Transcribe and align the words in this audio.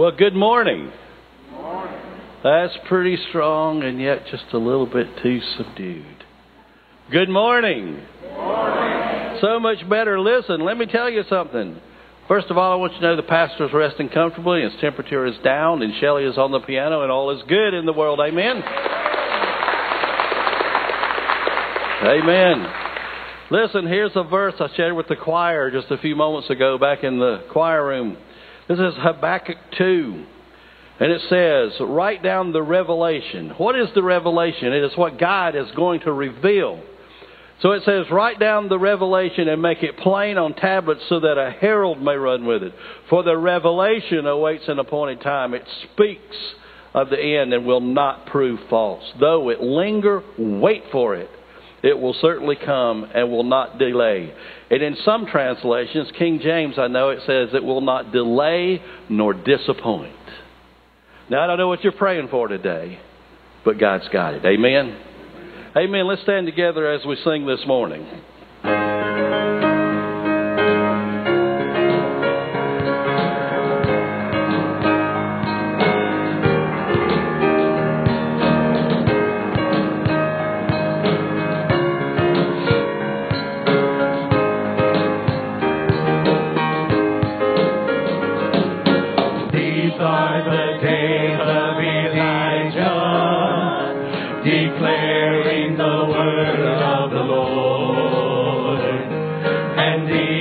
Well, 0.00 0.12
good 0.12 0.34
morning. 0.34 0.90
That's 2.42 2.72
pretty 2.88 3.18
strong 3.28 3.82
and 3.82 4.00
yet 4.00 4.22
just 4.30 4.46
a 4.54 4.56
little 4.56 4.86
bit 4.86 5.06
too 5.22 5.40
subdued. 5.58 6.24
Good 7.12 7.28
morning. 7.28 8.00
So 9.42 9.60
much 9.60 9.86
better. 9.90 10.18
Listen, 10.18 10.64
let 10.64 10.78
me 10.78 10.86
tell 10.86 11.10
you 11.10 11.22
something. 11.28 11.78
First 12.28 12.46
of 12.48 12.56
all, 12.56 12.72
I 12.72 12.76
want 12.76 12.94
you 12.94 13.00
to 13.00 13.08
know 13.08 13.16
the 13.16 13.22
pastor's 13.24 13.74
resting 13.74 14.08
comfortably, 14.08 14.62
his 14.62 14.72
temperature 14.80 15.26
is 15.26 15.36
down, 15.44 15.82
and 15.82 15.92
Shelley 16.00 16.24
is 16.24 16.38
on 16.38 16.50
the 16.50 16.60
piano, 16.60 17.02
and 17.02 17.12
all 17.12 17.36
is 17.36 17.42
good 17.46 17.74
in 17.74 17.84
the 17.84 17.92
world. 17.92 18.20
Amen. 18.20 18.62
Amen. 22.06 22.72
Listen, 23.50 23.86
here's 23.86 24.12
a 24.14 24.24
verse 24.24 24.54
I 24.60 24.74
shared 24.74 24.96
with 24.96 25.08
the 25.08 25.16
choir 25.16 25.70
just 25.70 25.90
a 25.90 25.98
few 25.98 26.16
moments 26.16 26.48
ago 26.48 26.78
back 26.78 27.04
in 27.04 27.18
the 27.18 27.44
choir 27.52 27.86
room. 27.86 28.16
This 28.70 28.78
is 28.78 28.94
Habakkuk 28.98 29.56
2. 29.78 30.26
And 31.00 31.10
it 31.10 31.22
says, 31.28 31.72
write 31.80 32.22
down 32.22 32.52
the 32.52 32.62
revelation. 32.62 33.50
What 33.58 33.76
is 33.76 33.88
the 33.96 34.02
revelation? 34.04 34.72
It 34.72 34.84
is 34.84 34.96
what 34.96 35.18
God 35.18 35.56
is 35.56 35.66
going 35.74 36.02
to 36.02 36.12
reveal. 36.12 36.80
So 37.62 37.72
it 37.72 37.82
says, 37.84 38.06
write 38.12 38.38
down 38.38 38.68
the 38.68 38.78
revelation 38.78 39.48
and 39.48 39.60
make 39.60 39.82
it 39.82 39.96
plain 39.96 40.38
on 40.38 40.54
tablets 40.54 41.00
so 41.08 41.18
that 41.18 41.36
a 41.36 41.50
herald 41.50 42.00
may 42.00 42.14
run 42.14 42.46
with 42.46 42.62
it. 42.62 42.72
For 43.08 43.24
the 43.24 43.36
revelation 43.36 44.24
awaits 44.26 44.68
an 44.68 44.78
appointed 44.78 45.20
time. 45.20 45.52
It 45.52 45.66
speaks 45.92 46.36
of 46.94 47.10
the 47.10 47.18
end 47.20 47.52
and 47.52 47.66
will 47.66 47.80
not 47.80 48.26
prove 48.26 48.60
false. 48.70 49.02
Though 49.18 49.48
it 49.48 49.60
linger, 49.60 50.22
wait 50.38 50.84
for 50.92 51.16
it. 51.16 51.28
It 51.82 51.98
will 51.98 52.14
certainly 52.20 52.56
come 52.56 53.06
and 53.14 53.30
will 53.30 53.44
not 53.44 53.78
delay. 53.78 54.32
And 54.70 54.82
in 54.82 54.96
some 55.04 55.26
translations, 55.26 56.10
King 56.18 56.40
James, 56.42 56.74
I 56.78 56.88
know 56.88 57.10
it 57.10 57.20
says 57.26 57.48
it 57.54 57.64
will 57.64 57.80
not 57.80 58.12
delay 58.12 58.82
nor 59.08 59.32
disappoint. 59.32 60.14
Now, 61.30 61.42
I 61.42 61.46
don't 61.46 61.58
know 61.58 61.68
what 61.68 61.82
you're 61.82 61.92
praying 61.92 62.28
for 62.28 62.48
today, 62.48 62.98
but 63.64 63.78
God's 63.78 64.08
got 64.08 64.34
it. 64.34 64.44
Amen? 64.44 65.00
Amen. 65.76 66.06
Let's 66.06 66.22
stand 66.22 66.46
together 66.46 66.90
as 66.92 67.04
we 67.06 67.16
sing 67.24 67.46
this 67.46 67.64
morning. 67.66 68.06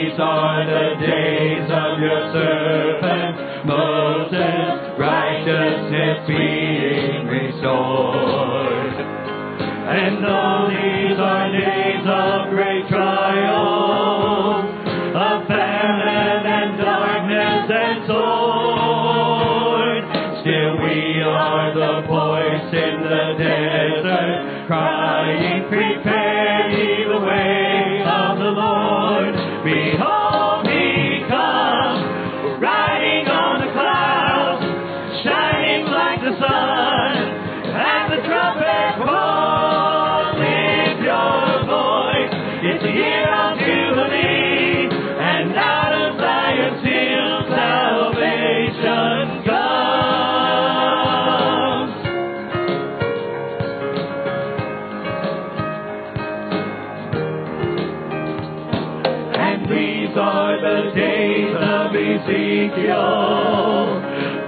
These 0.09 0.17
are 0.19 0.65
the 0.65 1.05
days 1.05 1.69
of 1.69 1.99
your 1.99 2.33
servant. 2.33 3.69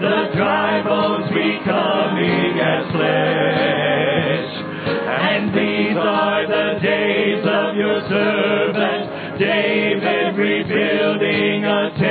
The 0.02 0.32
dry 0.36 0.82
bones 0.84 1.28
becoming 1.30 2.60
as 2.60 2.92
flesh. 2.92 4.52
And 5.32 5.54
these 5.54 5.98
are 5.98 6.48
the 6.48 6.80
days 6.82 7.46
of 7.46 7.76
your 7.76 8.02
servant 8.10 9.40
David, 9.40 10.38
rebuilding 10.38 11.66
a 11.66 11.90
temple. 11.98 12.11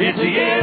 It's 0.00 0.16
the 0.16 0.24
end. 0.24 0.57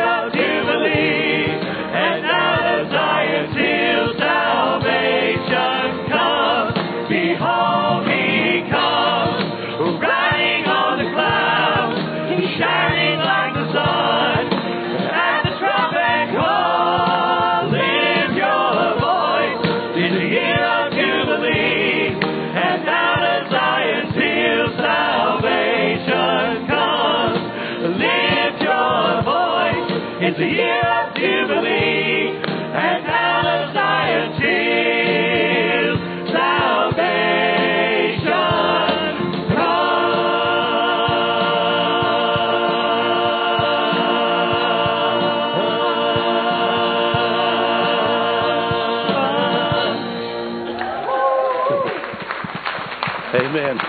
Amen. 53.46 53.85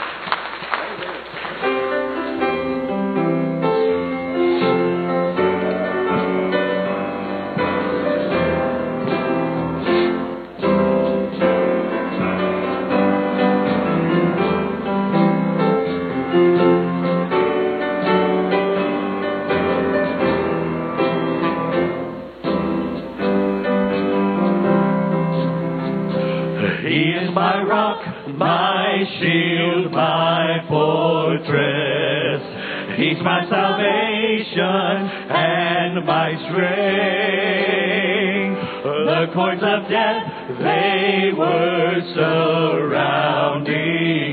The 39.07 39.27
cords 39.35 39.63
of 39.63 39.89
death, 39.91 40.23
they 40.59 41.31
were 41.37 42.01
surrounding 42.15 43.63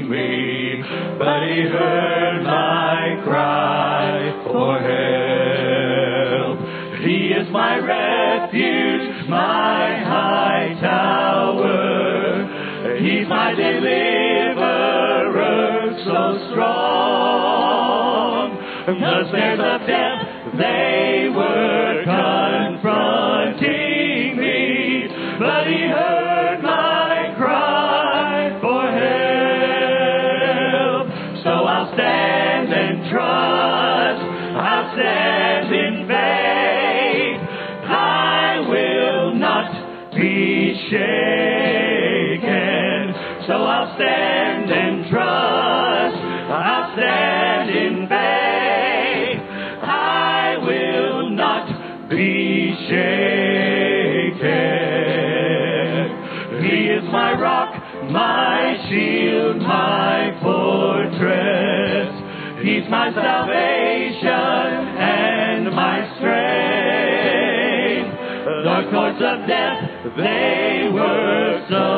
me, 0.09 0.83
but 1.19 1.43
he 1.47 1.63
heard 1.63 2.43
my 2.43 3.19
cry 3.25 4.31
for 4.45 4.79
help. 4.79 6.59
He 7.03 7.33
is 7.33 7.49
my 7.51 7.77
refuge, 7.79 9.27
my 9.27 9.97
high 10.03 10.75
tower. 10.79 12.47
He's 12.99 13.27
my 13.27 13.53
deliverer, 13.53 14.61
so 16.05 16.37
strong. 16.51 17.83
The 18.85 19.27
stairs 19.29 19.59
of 19.59 19.85
death, 19.87 20.27
they 20.57 21.29
were 21.35 21.72
They 70.15 70.91
were 70.93 71.65
so 71.67 71.92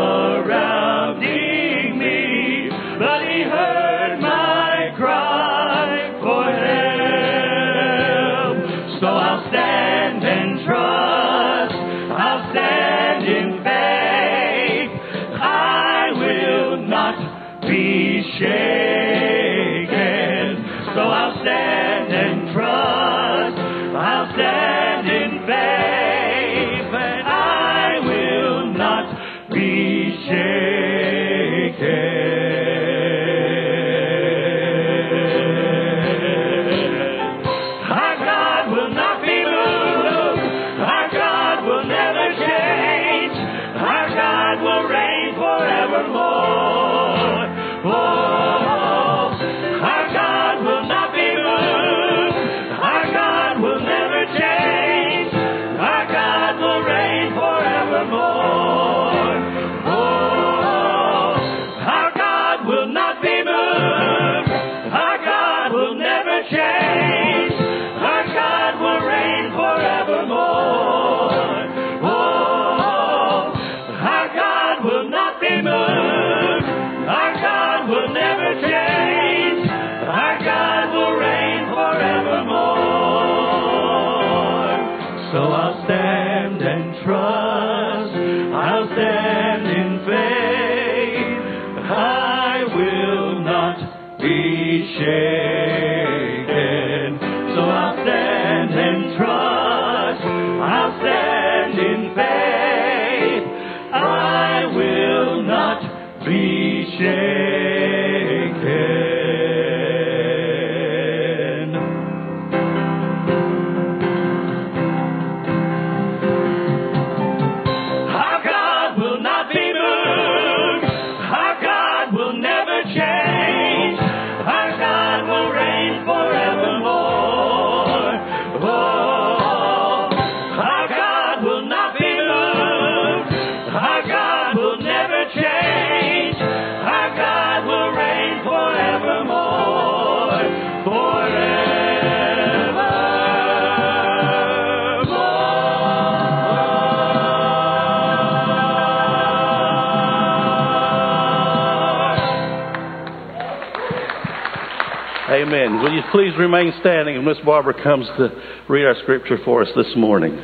Will 155.73 155.93
you 155.93 156.01
please 156.11 156.37
remain 156.37 156.71
standing 156.79 157.15
and 157.15 157.25
Miss 157.25 157.37
Barbara 157.43 157.73
comes 157.81 158.05
to 158.17 158.29
read 158.69 158.85
our 158.85 158.95
scripture 159.01 159.37
for 159.43 159.63
us 159.63 159.69
this 159.75 159.95
morning. 159.95 160.39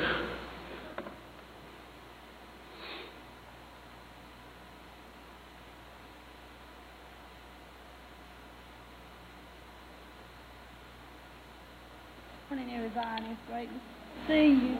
morning, 12.49 12.75
everybody. 12.75 13.25
It's 13.27 13.39
great 13.47 13.69
to 13.69 14.27
see 14.27 14.47
you. 14.49 14.77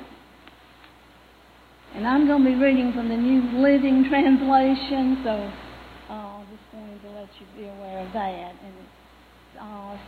And 1.94 2.08
I'm 2.08 2.26
going 2.26 2.44
to 2.44 2.50
be 2.50 2.56
reading 2.56 2.94
from 2.94 3.10
the 3.10 3.16
New 3.16 3.62
Living 3.62 4.06
Translation, 4.10 5.22
so 5.24 5.52
uh, 6.10 6.44
just 6.52 6.72
going 6.72 7.00
to 7.00 7.10
let 7.12 7.30
you 7.40 7.46
be 7.56 7.68
aware 7.68 8.06
of 8.06 8.12
that. 8.14 8.56
And 8.64 8.81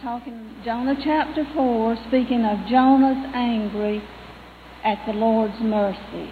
talking 0.04 0.62
Jonah 0.66 0.98
chapter 1.02 1.48
4, 1.56 1.96
speaking 2.10 2.44
of 2.44 2.68
Jonah's 2.68 3.26
angry 3.34 4.04
at 4.84 5.02
the 5.08 5.14
Lord's 5.14 5.62
mercy. 5.62 6.30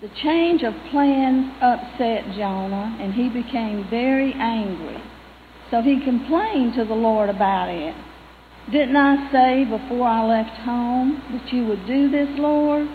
The 0.00 0.08
change 0.22 0.62
of 0.62 0.72
plans 0.90 1.52
upset 1.60 2.24
Jonah, 2.34 2.96
and 2.98 3.12
he 3.12 3.28
became 3.28 3.86
very 3.90 4.32
angry. 4.32 5.02
So 5.70 5.82
he 5.82 6.02
complained 6.02 6.72
to 6.76 6.86
the 6.86 6.94
Lord 6.94 7.28
about 7.28 7.68
it. 7.68 7.94
Didn't 8.70 8.96
I 8.96 9.30
say 9.30 9.64
before 9.64 10.08
I 10.08 10.24
left 10.24 10.56
home 10.62 11.22
that 11.30 11.52
you 11.52 11.66
would 11.66 11.86
do 11.86 12.10
this, 12.10 12.28
Lord? 12.38 12.88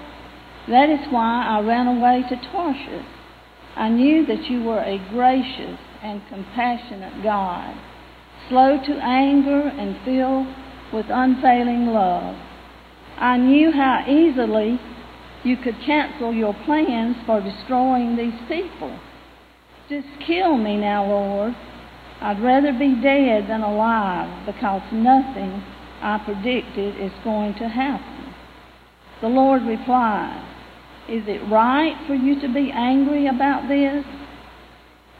That 0.69 0.89
is 0.89 1.05
why 1.11 1.45
I 1.45 1.61
ran 1.61 1.85
away 1.85 2.23
to 2.27 2.51
Tarshish. 2.51 3.05
I 3.75 3.89
knew 3.89 4.25
that 4.25 4.49
you 4.49 4.63
were 4.63 4.81
a 4.81 4.97
gracious 5.11 5.79
and 6.01 6.27
compassionate 6.29 7.21
God, 7.21 7.77
slow 8.49 8.77
to 8.77 8.93
anger 9.01 9.61
and 9.61 9.97
filled 10.05 10.47
with 10.93 11.05
unfailing 11.09 11.87
love. 11.87 12.35
I 13.17 13.37
knew 13.37 13.71
how 13.71 14.05
easily 14.07 14.79
you 15.43 15.57
could 15.57 15.75
cancel 15.85 16.33
your 16.33 16.53
plans 16.65 17.17
for 17.25 17.41
destroying 17.41 18.15
these 18.15 18.39
people. 18.47 18.97
Just 19.89 20.07
kill 20.25 20.57
me 20.57 20.77
now, 20.77 21.05
Lord. 21.05 21.55
I'd 22.21 22.41
rather 22.41 22.73
be 22.73 22.99
dead 23.01 23.47
than 23.49 23.61
alive 23.61 24.45
because 24.45 24.81
nothing 24.91 25.63
I 26.01 26.21
predicted 26.23 26.99
is 26.99 27.11
going 27.23 27.53
to 27.55 27.67
happen. 27.67 28.33
The 29.21 29.29
Lord 29.29 29.63
replied, 29.63 30.43
Is 31.09 31.23
it 31.27 31.41
right 31.49 31.95
for 32.07 32.15
you 32.15 32.39
to 32.41 32.53
be 32.53 32.71
angry 32.71 33.27
about 33.27 33.67
this? 33.67 34.05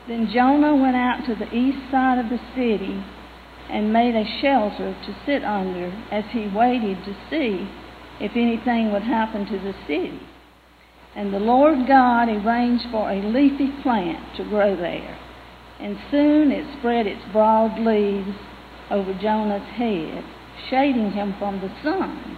Then 0.07 0.29
Jonah 0.33 0.75
went 0.75 0.95
out 0.95 1.25
to 1.25 1.35
the 1.35 1.53
east 1.53 1.91
side 1.91 2.19
of 2.19 2.29
the 2.29 2.39
city 2.55 3.03
and 3.69 3.91
made 3.91 4.15
a 4.15 4.39
shelter 4.41 4.95
to 5.05 5.15
sit 5.25 5.43
under 5.43 5.91
as 6.11 6.23
he 6.31 6.47
waited 6.47 7.03
to 7.03 7.15
see 7.29 7.69
if 8.19 8.31
anything 8.35 8.91
would 8.91 9.03
happen 9.03 9.45
to 9.45 9.59
the 9.59 9.73
city. 9.87 10.19
And 11.15 11.33
the 11.33 11.39
Lord 11.39 11.87
God 11.87 12.29
arranged 12.29 12.85
for 12.91 13.09
a 13.09 13.21
leafy 13.21 13.71
plant 13.81 14.35
to 14.37 14.43
grow 14.43 14.75
there. 14.75 15.17
And 15.79 15.97
soon 16.09 16.51
it 16.51 16.77
spread 16.79 17.07
its 17.07 17.23
broad 17.31 17.79
leaves 17.79 18.37
over 18.89 19.13
Jonah's 19.13 19.67
head, 19.75 20.23
shading 20.69 21.11
him 21.11 21.35
from 21.37 21.59
the 21.59 21.71
sun. 21.83 22.37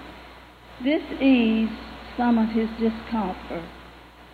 This 0.83 1.03
eased 1.21 1.71
some 2.17 2.38
of 2.38 2.50
his 2.50 2.69
discomfort, 2.79 3.63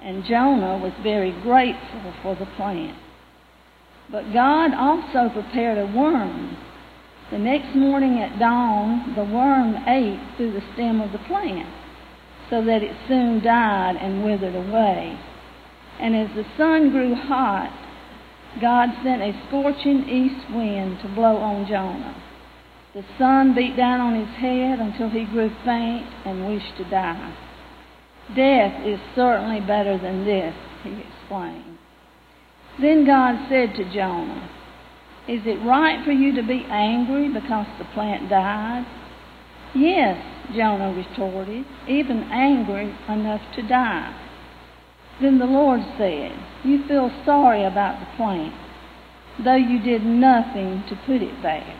and 0.02 0.26
Jonah 0.26 0.78
was 0.78 0.94
very 1.04 1.32
grateful 1.42 2.14
for 2.24 2.36
the 2.36 2.48
plant. 2.56 2.98
But 4.12 4.34
God 4.34 4.74
also 4.74 5.34
prepared 5.34 5.78
a 5.78 5.86
worm. 5.86 6.58
The 7.32 7.40
next 7.40 7.76
morning 7.76 8.20
at 8.20 8.38
dawn, 8.38 9.14
the 9.16 9.24
worm 9.24 9.76
ate 9.88 10.20
through 10.38 10.52
the 10.52 10.64
stem 10.74 11.02
of 11.02 11.12
the 11.12 11.18
plant, 11.20 11.68
so 12.50 12.64
that 12.64 12.84
it 12.84 12.96
soon 13.08 13.42
died 13.42 13.96
and 14.00 14.24
withered 14.24 14.56
away. 14.56 15.18
And 16.00 16.16
as 16.16 16.30
the 16.36 16.46
sun 16.56 16.92
grew 16.92 17.16
hot, 17.16 17.72
God 18.62 18.90
sent 19.04 19.22
a 19.22 19.34
scorching 19.48 20.08
east 20.08 20.50
wind 20.54 21.00
to 21.02 21.08
blow 21.08 21.38
on 21.38 21.68
Jonah. 21.68 22.16
The 22.94 23.04
sun 23.18 23.56
beat 23.56 23.76
down 23.76 24.00
on 24.00 24.16
his 24.16 24.36
head 24.38 24.80
until 24.80 25.10
he 25.10 25.26
grew 25.26 25.50
faint 25.66 26.08
and 26.26 26.48
wished 26.48 26.78
to 26.78 26.86
die. 26.86 27.36
Death 28.36 28.86
is 28.86 29.00
certainly 29.16 29.60
better 29.60 29.98
than 29.98 30.26
this, 30.26 30.56
he 30.84 31.02
explained. 31.02 31.78
Then 32.80 33.06
God 33.06 33.48
said 33.50 33.76
to 33.76 33.94
Jonah, 33.94 34.50
Is 35.28 35.42
it 35.46 35.66
right 35.66 36.04
for 36.06 36.12
you 36.12 36.36
to 36.36 36.44
be 36.44 36.66
angry 36.70 37.28
because 37.28 37.66
the 37.80 37.86
plant 37.94 38.30
died? 38.30 38.86
Yes, 39.74 40.24
Jonah 40.56 40.94
retorted, 40.94 41.66
even 41.88 42.24
angry 42.32 42.96
enough 43.10 43.42
to 43.56 43.68
die. 43.68 44.14
Then 45.20 45.40
the 45.40 45.46
Lord 45.46 45.82
said, 45.98 46.32
You 46.64 46.86
feel 46.88 47.10
sorry 47.26 47.64
about 47.64 48.00
the 48.00 48.16
plant, 48.18 48.54
though 49.44 49.56
you 49.56 49.82
did 49.82 50.06
nothing 50.06 50.84
to 50.90 50.96
put 51.06 51.22
it 51.22 51.42
there. 51.42 51.80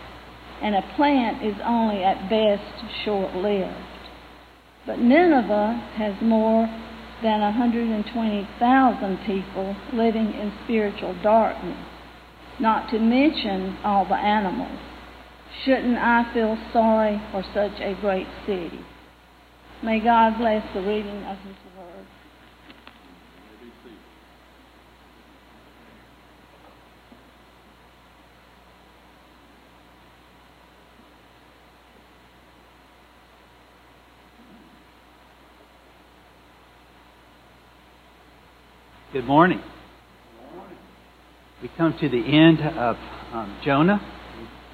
And 0.62 0.74
a 0.74 0.94
plant 0.96 1.44
is 1.44 1.56
only 1.64 2.04
at 2.04 2.30
best 2.30 2.64
short 3.04 3.36
lived. 3.36 3.76
But 4.86 5.00
Nineveh 5.00 5.92
has 5.98 6.16
more 6.22 6.68
than 7.22 7.42
120,000 7.42 9.18
people 9.26 9.76
living 9.94 10.34
in 10.34 10.54
spiritual 10.64 11.16
darkness, 11.22 11.78
not 12.60 12.90
to 12.92 13.00
mention 13.00 13.78
all 13.84 14.06
the 14.06 14.16
animals. 14.16 14.80
Shouldn't 15.64 15.98
I 15.98 16.32
feel 16.34 16.58
sorry 16.74 17.22
for 17.32 17.44
such 17.54 17.80
a 17.80 17.96
great 18.00 18.28
city? 18.46 18.80
May 19.84 20.00
God 20.00 20.38
bless 20.38 20.64
the 20.74 20.82
reading 20.82 21.24
of 21.24 21.38
His 21.40 21.56
Word. 21.78 22.06
Good 39.14 39.26
morning. 39.26 39.62
We 41.66 41.72
come 41.78 41.98
to 42.00 42.08
the 42.08 42.20
end 42.20 42.60
of 42.62 42.96
um, 43.34 43.60
Jonah. 43.66 44.00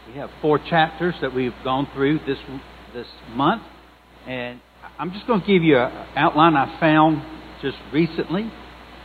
We 0.10 0.20
have 0.20 0.30
four 0.42 0.60
chapters 0.60 1.16
that 1.22 1.34
we've 1.34 1.54
gone 1.64 1.88
through 1.94 2.20
this 2.28 2.38
this 2.94 3.08
month, 3.30 3.64
and 4.28 4.60
I'm 5.00 5.14
just 5.14 5.26
going 5.26 5.40
to 5.40 5.48
give 5.48 5.64
you 5.64 5.78
an 5.78 5.90
outline 6.18 6.58
I 6.58 6.78
found 6.82 7.22
just 7.62 7.78
recently. 7.94 8.52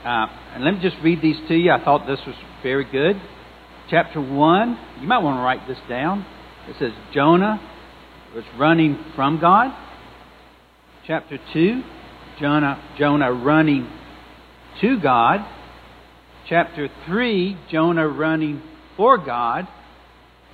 Uh, 0.05 0.27
and 0.53 0.65
let 0.65 0.75
me 0.75 0.81
just 0.83 0.97
read 1.01 1.23
these 1.23 1.37
to 1.47 1.55
you. 1.55 1.71
I 1.71 1.85
thought 1.85 2.09
this 2.09 2.19
was 2.27 2.35
very 2.61 2.91
good. 2.91 3.23
Chapter 3.89 4.21
one. 4.21 4.77
You 5.01 5.07
might 5.07 5.23
want 5.23 5.39
to 5.39 5.43
write 5.43 5.69
this 5.69 5.79
down. 5.89 6.27
It 6.69 6.75
says 6.81 6.91
Jonah 7.15 7.61
was 8.35 8.43
running 8.59 8.99
from 9.15 9.41
God. 9.41 9.71
Chapter 11.07 11.39
two. 11.53 11.83
Jonah 12.41 12.83
Jonah 12.99 13.33
running 13.33 13.89
to 14.81 15.01
God. 15.01 15.53
Chapter 16.49 16.89
3, 17.07 17.59
Jonah 17.73 18.07
running 18.07 18.63
for 18.97 19.19
God. 19.19 19.67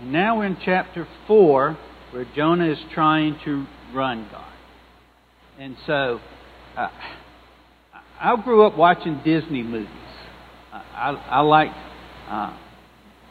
And 0.00 0.10
now 0.10 0.38
we're 0.38 0.46
in 0.46 0.56
chapter 0.64 1.06
4, 1.26 1.76
where 2.12 2.24
Jonah 2.34 2.72
is 2.72 2.78
trying 2.94 3.38
to 3.44 3.66
run 3.94 4.26
God. 4.32 4.52
And 5.58 5.76
so, 5.86 6.18
uh, 6.78 6.88
I 8.18 8.42
grew 8.42 8.66
up 8.66 8.78
watching 8.78 9.20
Disney 9.22 9.62
movies. 9.62 9.88
I, 10.72 11.10
I 11.10 11.40
like, 11.40 11.70
uh, 12.26 12.56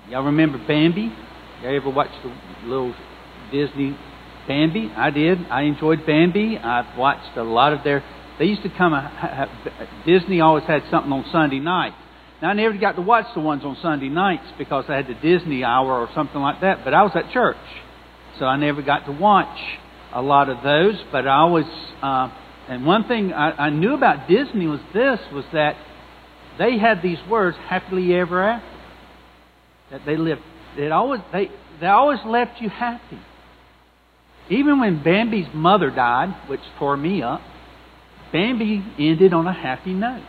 y'all 0.10 0.26
remember 0.26 0.60
Bambi? 0.60 1.12
Y'all 1.64 1.76
ever 1.76 1.90
watched 1.90 2.22
the 2.24 2.32
little 2.68 2.94
Disney 3.52 3.98
Bambi? 4.48 4.92
I 4.96 5.10
did. 5.10 5.40
I 5.50 5.64
enjoyed 5.64 6.06
Bambi. 6.06 6.60
I've 6.60 6.96
watched 6.96 7.36
a 7.38 7.44
lot 7.44 7.74
of 7.74 7.84
their 7.84 8.04
they 8.38 8.46
used 8.46 8.64
to 8.64 8.70
come. 8.76 8.94
Uh, 8.94 9.46
Disney 10.06 10.42
always 10.42 10.64
had 10.64 10.82
something 10.90 11.12
on 11.12 11.26
Sunday 11.32 11.60
night. 11.60 11.94
Now 12.42 12.50
I 12.50 12.54
never 12.54 12.76
got 12.76 12.94
to 12.94 13.02
watch 13.02 13.28
the 13.36 13.40
ones 13.40 13.64
on 13.64 13.78
Sunday 13.82 14.10
nights 14.10 14.46
because 14.58 14.86
I 14.90 14.96
had 14.96 15.08
the 15.08 15.14
Disney 15.14 15.64
hour 15.64 16.00
or 16.00 16.10
something 16.16 16.42
like 16.42 16.62
that. 16.62 16.84
But 16.84 16.94
I 16.94 17.04
was 17.04 17.12
at 17.16 17.32
church, 17.32 17.58
so 18.40 18.46
I 18.46 18.58
never 18.58 18.82
got 18.82 19.06
to 19.06 19.12
watch 19.12 19.60
a 20.12 20.22
lot 20.22 20.50
of 20.50 20.64
those. 20.64 20.96
But 21.12 21.28
I 21.28 21.38
always, 21.38 21.66
uh, 22.02 22.30
and 22.68 22.86
one 22.86 23.08
thing 23.08 23.32
I, 23.32 23.52
I 23.52 23.70
knew 23.70 23.94
about 23.94 24.28
Disney 24.28 24.66
was 24.66 24.80
this: 24.92 25.20
was 25.32 25.46
that 25.54 25.76
they 26.58 26.80
had 26.80 27.04
these 27.04 27.20
words 27.30 27.58
"happily 27.68 28.16
ever 28.16 28.42
after." 28.42 28.68
That 29.92 30.02
they 30.06 30.18
lived. 30.18 30.42
It 30.78 30.92
always 30.92 31.22
they 31.32 31.52
they 31.80 31.88
always 31.88 32.20
left 32.26 32.60
you 32.60 32.70
happy. 32.70 33.20
Even 34.50 34.80
when 34.80 35.04
Bambi's 35.04 35.48
mother 35.54 35.92
died, 35.92 36.50
which 36.50 36.62
tore 36.80 36.98
me 36.98 37.22
up, 37.22 37.42
Bambi 38.34 38.84
ended 38.98 39.32
on 39.34 39.46
a 39.46 39.54
happy 39.54 39.94
note. 39.94 40.24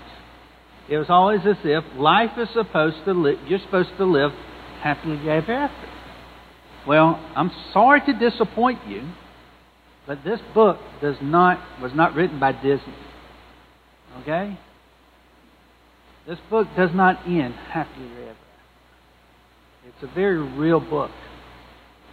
It 0.88 0.98
was 0.98 1.06
always 1.08 1.40
as 1.46 1.56
if 1.64 1.84
life 1.96 2.32
is 2.38 2.48
supposed 2.52 3.04
to 3.04 3.12
live, 3.12 3.38
you're 3.46 3.60
supposed 3.60 3.90
to 3.98 4.04
live 4.04 4.32
happily 4.80 5.18
ever 5.28 5.52
after. 5.52 5.88
Well, 6.86 7.20
I'm 7.36 7.50
sorry 7.72 8.00
to 8.06 8.12
disappoint 8.12 8.80
you, 8.88 9.08
but 10.06 10.24
this 10.24 10.40
book 10.54 10.78
does 11.00 11.16
not 11.22 11.60
was 11.80 11.92
not 11.94 12.14
written 12.14 12.40
by 12.40 12.52
Disney. 12.52 12.94
Okay? 14.22 14.58
This 16.26 16.38
book 16.50 16.68
does 16.76 16.90
not 16.94 17.26
end 17.26 17.54
happily 17.54 18.10
ever. 18.22 18.36
It's 19.86 20.02
a 20.02 20.14
very 20.14 20.38
real 20.38 20.80
book. 20.80 21.10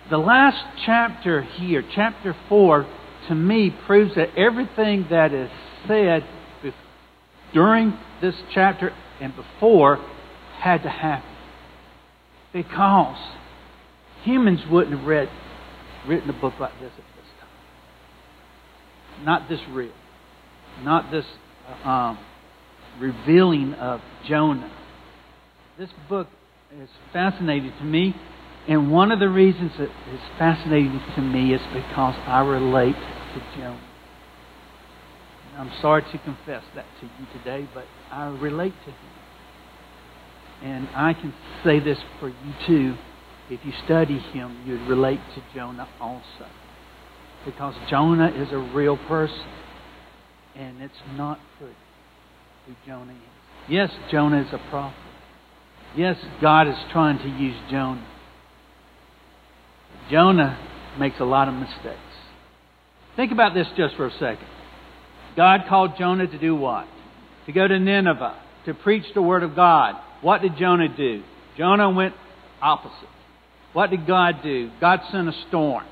The 0.10 0.18
last 0.18 0.64
chapter 0.86 1.42
here, 1.42 1.84
chapter 1.94 2.36
4, 2.48 2.88
to 3.28 3.36
me 3.36 3.76
proves 3.86 4.16
that 4.16 4.30
everything 4.36 5.06
that 5.12 5.34
is 5.34 5.52
said 5.88 6.24
during 7.54 7.98
this 8.22 8.36
chapter 8.54 8.94
and 9.22 9.34
before 9.36 9.98
had 10.60 10.84
to 10.84 10.90
happen. 10.90 11.30
Because 12.54 13.18
humans 14.24 14.62
wouldn't 14.70 14.98
have 14.98 15.08
read, 15.08 15.30
written 16.08 16.30
a 16.30 16.34
book 16.34 16.54
like 16.60 16.74
this 16.80 16.92
at 16.92 17.04
this 17.16 17.26
time. 17.40 19.26
Not 19.26 19.50
this 19.50 19.60
real. 19.70 19.92
Not 20.82 21.12
this 21.12 21.26
um, 21.84 22.18
revealing 23.00 23.74
of 23.76 24.02
Jonah. 24.28 24.72
This 25.78 25.90
book 26.08 26.28
is 26.82 26.90
fascinating 27.14 27.72
to 27.80 27.86
me, 27.86 28.16
and 28.68 28.92
one 28.92 29.12
of 29.12 29.20
the 29.20 29.30
reasons 29.30 29.72
it 29.80 29.90
is 30.14 30.20
fascinating 30.38 31.02
to 31.16 31.22
me 31.22 31.54
is 31.54 31.62
because 31.74 32.16
I 32.28 32.42
relate 32.42 32.96
to 32.96 33.40
Jonah. 33.56 33.89
I'm 35.60 35.72
sorry 35.82 36.04
to 36.04 36.18
confess 36.20 36.64
that 36.74 36.86
to 37.02 37.06
you 37.06 37.28
today, 37.38 37.68
but 37.74 37.84
I 38.10 38.30
relate 38.30 38.74
to 38.86 38.92
him. 38.92 39.12
And 40.64 40.88
I 40.96 41.14
can 41.14 41.34
say 41.66 41.82
this 41.82 41.98
for 42.22 42.30
you 42.30 42.54
too. 42.66 42.96
If 43.50 43.66
you 43.66 43.74
study 43.84 44.20
him, 44.20 44.64
you'd 44.66 44.88
relate 44.88 45.20
to 45.36 45.44
Jonah 45.54 45.90
also. 46.00 46.48
Because 47.44 47.76
Jonah 47.90 48.30
is 48.30 48.54
a 48.54 48.58
real 48.58 48.96
person. 48.96 49.48
And 50.56 50.82
it's 50.82 50.94
not 51.18 51.40
good 51.60 51.76
who 52.66 52.74
Jonah 52.86 53.12
is. 53.12 53.18
Yes, 53.68 53.92
Jonah 54.10 54.42
is 54.42 54.54
a 54.54 54.62
prophet. 54.70 54.98
Yes, 55.94 56.16
God 56.42 56.70
is 56.70 56.78
trying 56.94 57.18
to 57.20 57.28
use 57.28 57.58
Jonah. 57.70 58.08
Jonah 60.10 60.58
makes 60.98 61.20
a 61.20 61.26
lot 61.26 61.50
of 61.50 61.54
mistakes. 61.54 62.00
Think 63.18 63.34
about 63.34 63.54
this 63.54 63.68
just 63.76 63.98
for 63.98 64.08
a 64.08 64.12
second. 64.12 64.48
God 65.36 65.62
called 65.68 65.98
Jonah 65.98 66.28
to 66.28 66.38
do 66.40 66.56
what? 66.56 66.88
To 67.46 67.52
go 67.52 67.68
to 67.68 67.80
Nineveh, 67.80 68.40
to 68.66 68.74
preach 68.74 69.06
the 69.14 69.22
Word 69.22 69.44
of 69.44 69.56
God. 69.56 69.96
What 70.22 70.42
did 70.42 70.58
Jonah 70.58 70.90
do? 70.96 71.24
Jonah 71.58 71.90
went 71.90 72.14
opposite. 72.62 73.10
What 73.74 73.90
did 73.90 74.08
God 74.08 74.42
do? 74.44 74.72
God 74.82 75.02
sent 75.12 75.28
a 75.30 75.34
storm. 75.48 75.84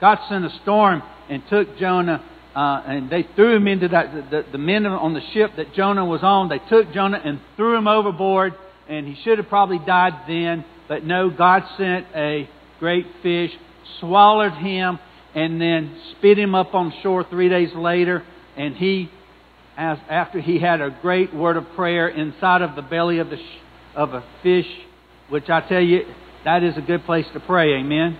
God 0.00 0.18
sent 0.28 0.44
a 0.44 0.50
storm 0.62 1.02
and 1.28 1.42
took 1.48 1.78
Jonah, 1.78 2.24
uh, 2.54 2.82
and 2.86 3.10
they 3.10 3.26
threw 3.34 3.56
him 3.56 3.66
into 3.66 3.88
that. 3.88 4.30
The, 4.30 4.44
the 4.52 4.58
men 4.58 4.86
on 4.86 5.14
the 5.14 5.20
ship 5.32 5.52
that 5.56 5.74
Jonah 5.74 6.04
was 6.04 6.20
on, 6.22 6.48
they 6.48 6.60
took 6.68 6.92
Jonah 6.92 7.20
and 7.22 7.40
threw 7.56 7.76
him 7.76 7.86
overboard, 7.88 8.54
and 8.88 9.06
he 9.06 9.20
should 9.22 9.38
have 9.38 9.48
probably 9.48 9.78
died 9.78 10.12
then. 10.28 10.64
But 10.88 11.04
no, 11.04 11.30
God 11.30 11.62
sent 11.76 12.06
a 12.14 12.48
great 12.78 13.06
fish, 13.22 13.50
swallowed 14.00 14.52
him, 14.52 14.98
and 15.34 15.60
then 15.60 16.00
spit 16.12 16.38
him 16.38 16.54
up 16.54 16.74
on 16.74 16.92
shore 17.02 17.24
three 17.28 17.48
days 17.48 17.70
later. 17.74 18.24
And 18.56 18.74
he, 18.74 19.10
as 19.76 19.98
after 20.08 20.40
he 20.40 20.58
had 20.58 20.80
a 20.80 20.96
great 21.02 21.34
word 21.34 21.56
of 21.56 21.64
prayer 21.74 22.08
inside 22.08 22.62
of 22.62 22.74
the 22.76 22.82
belly 22.82 23.18
of 23.18 23.28
the 23.30 23.38
of 23.94 24.14
a 24.14 24.24
fish, 24.42 24.66
which 25.28 25.48
I 25.48 25.60
tell 25.66 25.80
you, 25.80 26.02
that 26.44 26.62
is 26.62 26.76
a 26.76 26.80
good 26.80 27.04
place 27.04 27.26
to 27.32 27.40
pray. 27.40 27.74
Amen. 27.74 28.18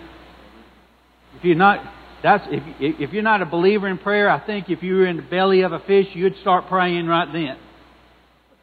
If 1.36 1.44
you're 1.44 1.54
not, 1.54 1.80
that's 2.22 2.44
if 2.50 2.62
if 2.80 3.12
you're 3.12 3.22
not 3.22 3.42
a 3.42 3.46
believer 3.46 3.88
in 3.88 3.98
prayer, 3.98 4.28
I 4.28 4.44
think 4.44 4.68
if 4.68 4.82
you 4.82 4.96
were 4.96 5.06
in 5.06 5.16
the 5.16 5.22
belly 5.22 5.62
of 5.62 5.72
a 5.72 5.80
fish, 5.80 6.06
you'd 6.14 6.36
start 6.40 6.66
praying 6.68 7.06
right 7.06 7.30
then, 7.32 7.56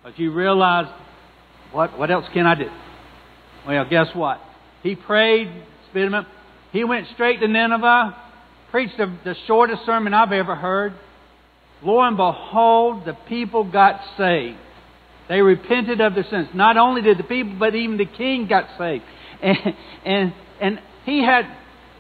but 0.04 0.20
you 0.20 0.32
realize 0.32 0.92
what 1.72 1.98
what 1.98 2.12
else 2.12 2.26
can 2.34 2.46
I 2.46 2.56
do? 2.56 2.70
Well, 3.66 3.86
guess 3.90 4.08
what? 4.14 4.42
He 4.84 4.96
prayed, 4.96 5.50
spit 5.90 6.04
him 6.04 6.14
up. 6.14 6.28
He 6.72 6.84
went 6.84 7.08
straight 7.14 7.40
to 7.40 7.48
Nineveh, 7.48 8.16
preached 8.72 8.98
the, 8.98 9.16
the 9.24 9.36
shortest 9.48 9.86
sermon 9.86 10.14
I've 10.14 10.32
ever 10.32 10.56
heard. 10.56 10.94
Lo 11.84 12.02
and 12.02 12.18
behold, 12.18 13.06
the 13.06 13.18
people 13.28 13.70
got 13.70 14.02
saved. 14.18 14.58
They 15.30 15.42
repented 15.42 16.02
of 16.02 16.16
their 16.16 16.26
sins. 16.30 16.50
Not 16.54 16.78
only 16.78 17.02
did 17.02 17.18
the 17.18 17.24
people, 17.24 17.56
but 17.58 17.76
even 17.76 17.98
the 17.98 18.06
king 18.06 18.48
got 18.48 18.68
saved. 18.78 19.04
And, 19.44 19.58
and, 20.06 20.34
and 20.62 20.80
he 21.04 21.22
had, 21.22 21.44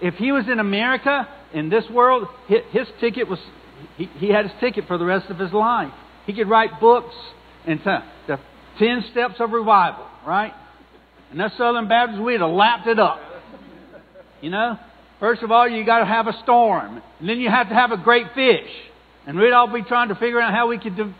if 0.01 0.13
he 0.13 0.31
was 0.31 0.45
in 0.49 0.59
America, 0.59 1.27
in 1.53 1.69
this 1.69 1.83
world, 1.91 2.25
his 2.47 2.87
ticket 3.01 3.27
was, 3.27 3.37
he, 3.97 4.05
he 4.05 4.29
had 4.29 4.45
his 4.45 4.53
ticket 4.61 4.87
for 4.87 4.97
the 4.97 5.03
rest 5.03 5.29
of 5.29 5.37
his 5.37 5.51
life. 5.51 5.91
He 6.25 6.33
could 6.33 6.47
write 6.47 6.79
books 6.79 7.13
and 7.65 7.81
the 7.83 8.39
10 8.79 9.05
steps 9.11 9.35
of 9.39 9.51
revival, 9.51 10.07
right? 10.25 10.53
And 11.31 11.41
us 11.41 11.51
Southern 11.57 11.89
Baptists, 11.89 12.21
we'd 12.21 12.39
have 12.39 12.49
lapped 12.49 12.87
it 12.87 12.99
up. 12.99 13.19
You 14.39 14.49
know? 14.49 14.79
First 15.19 15.43
of 15.43 15.51
all, 15.51 15.67
you 15.67 15.85
got 15.85 15.99
to 15.99 16.05
have 16.05 16.27
a 16.27 16.33
storm. 16.43 17.01
And 17.19 17.29
then 17.29 17.39
you 17.39 17.49
have 17.49 17.69
to 17.69 17.75
have 17.75 17.91
a 17.91 17.97
great 17.97 18.27
fish. 18.35 18.69
And 19.25 19.37
we'd 19.37 19.51
all 19.51 19.71
be 19.71 19.83
trying 19.83 20.09
to 20.09 20.15
figure 20.15 20.39
out 20.39 20.53
how 20.53 20.67
we 20.67 20.77
could 20.77 20.95
do, 20.95 21.13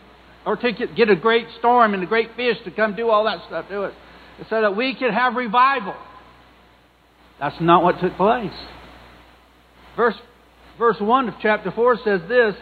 get 0.95 1.09
a 1.09 1.15
great 1.15 1.47
storm 1.59 1.93
and 1.93 2.03
a 2.03 2.05
great 2.05 2.35
fish 2.35 2.57
to 2.65 2.71
come 2.71 2.95
do 2.95 3.09
all 3.09 3.25
that 3.25 3.45
stuff 3.47 3.67
to 3.69 3.83
us 3.83 3.93
so 4.49 4.61
that 4.61 4.75
we 4.75 4.95
could 4.95 5.11
have 5.11 5.35
revival. 5.35 5.95
That's 7.39 7.55
not 7.61 7.83
what 7.83 7.99
took 7.99 8.15
place. 8.15 8.51
Verse, 9.95 10.15
verse 10.77 10.97
1 10.99 11.29
of 11.29 11.35
chapter 11.41 11.71
4 11.71 11.97
says 12.03 12.21
this 12.27 12.55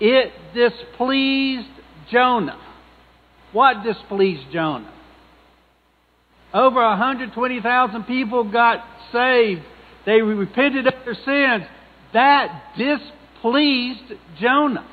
It 0.00 0.32
displeased 0.54 1.68
Jonah. 2.10 2.60
What 3.52 3.82
displeased 3.84 4.52
Jonah? 4.52 4.92
Over 6.54 6.80
120,000 6.80 8.04
people 8.04 8.50
got 8.50 8.84
saved. 9.12 9.62
They 10.04 10.20
repented 10.20 10.86
of 10.86 10.94
their 11.04 11.14
sins. 11.14 11.68
That 12.12 12.74
displeased 12.76 13.21
Jonah. 14.40 14.88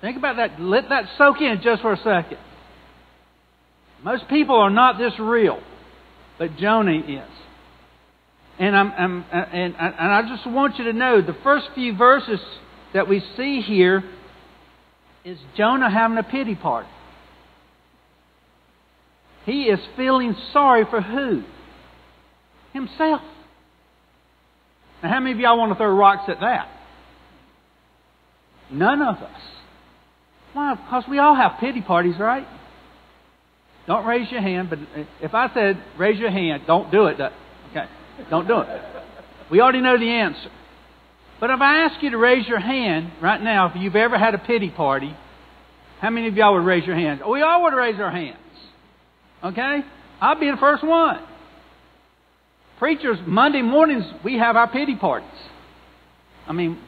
Think 0.00 0.16
about 0.16 0.36
that. 0.36 0.60
Let 0.60 0.88
that 0.88 1.04
soak 1.18 1.40
in 1.40 1.60
just 1.62 1.82
for 1.82 1.92
a 1.92 1.96
second. 1.98 2.38
Most 4.02 4.28
people 4.28 4.56
are 4.56 4.70
not 4.70 4.98
this 4.98 5.12
real, 5.18 5.60
but 6.38 6.56
Jonah 6.56 6.98
is. 6.98 7.28
And, 8.58 8.76
I'm, 8.76 8.92
I'm, 8.92 9.24
and, 9.32 9.74
and 9.76 10.12
I 10.12 10.22
just 10.28 10.46
want 10.46 10.78
you 10.78 10.84
to 10.84 10.92
know 10.92 11.20
the 11.20 11.36
first 11.42 11.66
few 11.74 11.96
verses 11.96 12.40
that 12.92 13.08
we 13.08 13.22
see 13.36 13.60
here 13.60 14.02
is 15.24 15.38
Jonah 15.56 15.90
having 15.90 16.18
a 16.18 16.22
pity 16.22 16.54
party. 16.54 16.88
He 19.44 19.64
is 19.64 19.80
feeling 19.96 20.34
sorry 20.52 20.84
for 20.88 21.00
who? 21.00 21.42
Himself. 22.72 23.22
Now, 25.02 25.08
how 25.08 25.20
many 25.20 25.32
of 25.32 25.38
y'all 25.38 25.58
want 25.58 25.72
to 25.72 25.76
throw 25.76 25.94
rocks 25.94 26.24
at 26.28 26.40
that? 26.40 26.68
None 28.72 29.02
of 29.02 29.16
us. 29.16 29.40
Why? 30.52 30.74
Because 30.74 31.04
we 31.08 31.18
all 31.18 31.34
have 31.34 31.58
pity 31.60 31.80
parties, 31.80 32.16
right? 32.18 32.46
Don't 33.86 34.06
raise 34.06 34.30
your 34.30 34.42
hand, 34.42 34.70
but 34.70 34.78
if 35.20 35.34
I 35.34 35.52
said 35.54 35.82
raise 35.98 36.18
your 36.18 36.30
hand, 36.30 36.64
don't 36.66 36.90
do 36.90 37.06
it. 37.06 37.20
Okay, 37.20 37.86
don't 38.28 38.46
do 38.46 38.60
it. 38.60 38.82
We 39.50 39.60
already 39.60 39.80
know 39.80 39.98
the 39.98 40.08
answer. 40.08 40.50
But 41.40 41.50
if 41.50 41.60
I 41.60 41.84
ask 41.84 42.02
you 42.02 42.10
to 42.10 42.18
raise 42.18 42.46
your 42.46 42.60
hand 42.60 43.12
right 43.22 43.40
now, 43.40 43.68
if 43.68 43.76
you've 43.76 43.96
ever 43.96 44.18
had 44.18 44.34
a 44.34 44.38
pity 44.38 44.70
party, 44.70 45.16
how 46.00 46.10
many 46.10 46.28
of 46.28 46.36
y'all 46.36 46.54
would 46.54 46.64
raise 46.64 46.86
your 46.86 46.96
hands? 46.96 47.22
Oh, 47.24 47.32
we 47.32 47.42
all 47.42 47.62
would 47.64 47.74
raise 47.74 47.98
our 47.98 48.10
hands. 48.10 48.36
Okay? 49.42 49.80
I'll 50.20 50.38
be 50.38 50.50
the 50.50 50.58
first 50.58 50.84
one. 50.84 51.18
Preachers, 52.78 53.18
Monday 53.26 53.62
mornings, 53.62 54.04
we 54.24 54.38
have 54.38 54.56
our 54.56 54.70
pity 54.70 54.96
parties. 54.96 55.28
I 56.46 56.52
mean, 56.52 56.78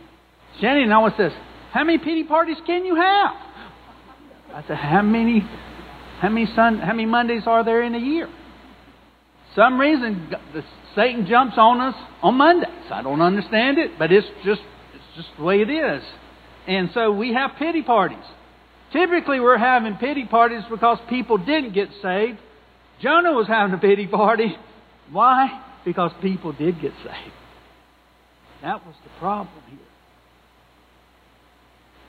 Jenny, 0.61 0.83
Shannon 0.83 0.93
always 0.93 1.15
says, 1.17 1.33
How 1.73 1.85
many 1.85 1.99
pity 1.99 2.25
parties 2.25 2.59
can 2.67 2.85
you 2.85 2.97
have? 2.97 3.33
I 4.55 4.65
said, 4.69 4.77
How 4.77 5.03
many 5.03 5.41
how 6.21 6.29
many 6.29 6.47
sun, 6.55 6.79
how 6.79 6.93
many 6.93 7.07
Mondays 7.07 7.43
are 7.47 7.65
there 7.65 7.83
in 7.83 7.97
a 7.97 7.99
year? 7.99 8.29
Some 9.57 9.81
reason 9.81 10.31
the, 10.55 10.63
Satan 10.95 11.27
jumps 11.27 11.55
on 11.57 11.81
us 11.81 11.95
on 12.23 12.37
Mondays. 12.37 12.69
I 12.93 13.03
don't 13.03 13.21
understand 13.21 13.79
it, 13.79 13.99
but 13.99 14.13
it's 14.13 14.29
just 14.45 14.61
it's 14.95 15.17
just 15.17 15.29
the 15.37 15.43
way 15.43 15.63
it 15.63 15.69
is. 15.69 16.03
And 16.69 16.91
so 16.95 17.11
we 17.11 17.35
have 17.35 17.53
pity 17.59 17.83
parties. 17.83 18.25
Typically, 18.93 19.41
we're 19.41 19.59
having 19.59 19.97
pity 19.97 20.25
parties 20.25 20.63
because 20.71 20.99
people 21.09 21.39
didn't 21.39 21.73
get 21.73 21.89
saved. 22.03 22.39
Jonah 23.01 23.33
was 23.33 23.49
having 23.49 23.75
a 23.75 23.79
pity 23.79 24.07
party. 24.07 24.55
Why? 25.11 25.61
Because 25.85 26.13
people 26.21 26.53
did 26.53 26.81
get 26.81 26.93
saved. 27.03 27.35
That 28.63 28.87
was 28.87 28.95
the 29.03 29.11
problem 29.19 29.63
here. 29.69 29.79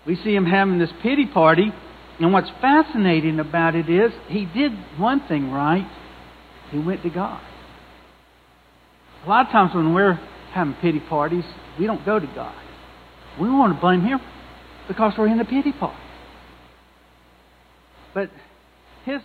We 0.06 0.16
see 0.18 0.36
him 0.36 0.46
having 0.46 0.80
this 0.80 0.92
pity 1.02 1.26
party, 1.26 1.72
and 2.20 2.34
what's 2.34 2.50
fascinating 2.62 3.40
about 3.40 3.76
it 3.76 3.90
is 3.90 4.12
he 4.28 4.46
did 4.46 4.72
one 4.98 5.26
thing 5.28 5.52
right. 5.52 5.90
He 6.72 6.80
went 6.80 7.04
to 7.04 7.10
God. 7.10 7.42
a 9.26 9.30
lot 9.30 9.46
of 9.46 9.52
times 9.52 9.74
when 9.74 9.94
we're 9.94 10.20
having 10.54 10.74
pity 10.82 11.00
parties, 11.00 11.46
we 11.80 11.86
don't 11.86 12.06
go 12.06 12.20
to 12.20 12.28
God. 12.28 12.56
We 13.40 13.50
want 13.50 13.74
to 13.74 13.80
blame 13.80 14.02
Him 14.02 14.20
because 14.88 15.14
we're 15.18 15.28
in 15.28 15.40
a 15.40 15.46
pity 15.46 15.72
party. 15.72 15.98
But 18.14 18.30
his, 19.06 19.22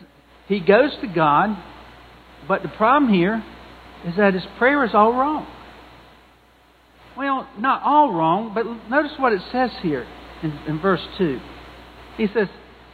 he 0.47 0.61
goes 0.61 0.97
to 1.03 1.07
God, 1.07 1.63
but 2.47 2.63
the 2.63 2.69
problem 2.69 3.13
here 3.13 3.43
is 4.07 4.17
that 4.17 4.33
his 4.35 4.45
prayer 4.59 4.85
is 4.85 4.93
all 4.95 5.13
wrong. 5.13 5.47
Well, 7.17 7.49
not 7.59 7.83
all 7.83 8.13
wrong, 8.13 8.53
but 8.55 8.65
notice 8.89 9.13
what 9.19 9.33
it 9.33 9.43
says 9.53 9.71
here 9.83 10.07
in, 10.43 10.53
in 10.67 10.81
verse 10.81 11.07
2. 11.19 11.41
He 12.17 12.27
says, 12.35 12.49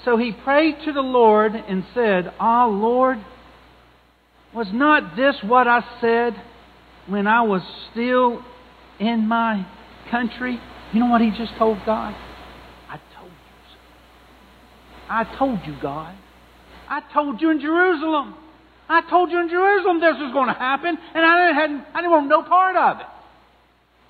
So 0.04 0.16
he 0.16 0.32
prayed 0.32 0.76
to 0.84 0.92
the 0.92 1.00
Lord 1.00 1.54
and 1.54 1.84
said, 1.94 2.32
Ah, 2.38 2.66
Lord, 2.66 3.18
was 4.54 4.68
not 4.72 5.16
this 5.16 5.36
what 5.42 5.66
I 5.66 5.80
said 6.00 6.34
when 7.08 7.26
I 7.26 7.42
was 7.42 7.62
still 7.90 8.42
in 9.00 9.26
my 9.26 9.66
country? 10.10 10.60
You 10.92 11.00
know 11.00 11.10
what 11.10 11.20
he 11.20 11.30
just 11.30 11.52
told 11.58 11.78
God? 11.84 12.14
I 12.88 13.00
told 13.18 13.30
you 13.30 13.56
so. 13.72 13.78
I 15.08 15.36
told 15.38 15.58
you, 15.66 15.76
God. 15.82 16.14
I 16.88 17.00
told 17.12 17.40
you 17.40 17.50
in 17.50 17.60
Jerusalem. 17.60 18.36
I 18.88 19.00
told 19.08 19.30
you 19.30 19.40
in 19.40 19.48
Jerusalem 19.48 20.00
this 20.00 20.14
was 20.20 20.32
going 20.32 20.48
to 20.48 20.54
happen, 20.54 20.96
and 21.14 21.24
I 21.24 21.66
didn't, 21.66 21.84
I 21.94 22.00
didn't 22.00 22.10
want 22.10 22.28
no 22.28 22.42
part 22.42 22.76
of 22.76 23.00
it. 23.00 23.06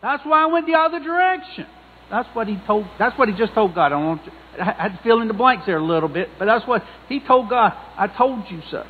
That's 0.03 0.25
why 0.27 0.43
I 0.43 0.47
went 0.47 0.67
the 0.67 0.75
other 0.75 0.99
direction. 0.99 1.67
That's 2.15 2.29
what 2.33 2.47
he 2.47 2.57
told. 2.65 2.87
That's 2.97 3.19
what 3.19 3.29
he 3.29 3.35
just 3.35 3.55
told 3.55 3.75
God. 3.75 3.93
I 3.93 3.97
want 3.97 4.25
to, 4.25 4.31
I 4.61 4.83
had 4.83 4.89
to 4.91 5.01
fill 5.03 5.21
in 5.21 5.27
the 5.27 5.35
blanks 5.35 5.67
there 5.67 5.79
a 5.79 5.85
little 5.85 6.09
bit, 6.09 6.29
but 6.39 6.45
that's 6.45 6.65
what 6.65 6.85
he 7.09 7.19
told 7.19 7.51
God. 7.51 7.73
I 7.99 8.07
told 8.07 8.45
you 8.53 8.63
so. 8.71 8.85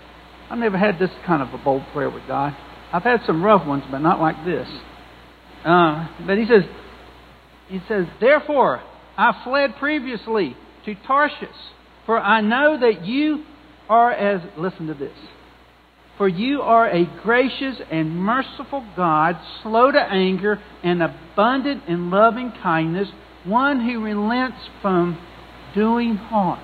I've 0.51 0.59
never 0.59 0.77
had 0.77 0.99
this 0.99 1.09
kind 1.25 1.41
of 1.41 1.59
a 1.59 1.65
bold 1.65 1.85
prayer 1.95 2.11
with 2.11 2.27
God. 2.27 2.55
I've 2.93 3.03
had 3.03 3.21
some 3.25 3.43
rough 3.43 3.67
ones, 3.67 3.83
but 3.91 4.01
not 4.01 4.21
like 4.21 4.45
this. 4.45 4.69
Uh, 5.65 6.07
but 6.27 6.37
he 6.37 6.45
says, 6.45 6.65
he 7.69 7.81
says, 7.89 8.05
therefore 8.21 8.83
I 9.17 9.41
fled 9.43 9.77
previously 9.79 10.55
to 10.85 10.95
Tarshish, 11.07 11.49
for 12.05 12.19
I 12.19 12.43
know 12.43 12.79
that 12.79 13.07
you 13.07 13.43
are 13.89 14.13
as 14.13 14.43
listen 14.59 14.89
to 14.89 14.95
this. 14.95 15.17
For 16.17 16.29
you 16.29 16.63
are 16.63 16.89
a 16.89 17.07
gracious 17.23 17.77
and 17.91 18.17
merciful 18.17 18.85
God, 18.97 19.37
slow 19.63 19.91
to 19.91 20.01
anger 20.01 20.63
and 20.83 21.03
abundant 21.03 21.83
in 21.89 22.11
loving 22.11 22.53
kindness, 22.63 23.09
one 23.45 23.81
who 23.81 24.03
relents 24.03 24.59
from 24.81 25.19
doing 25.75 26.17
harm. 26.17 26.61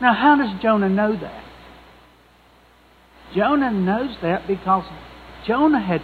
Now, 0.00 0.12
how 0.12 0.36
does 0.36 0.60
Jonah 0.62 0.90
know 0.90 1.18
that? 1.18 1.44
Jonah 3.34 3.72
knows 3.72 4.16
that 4.22 4.46
because 4.46 4.84
Jonah 5.46 5.80
had 5.80 6.02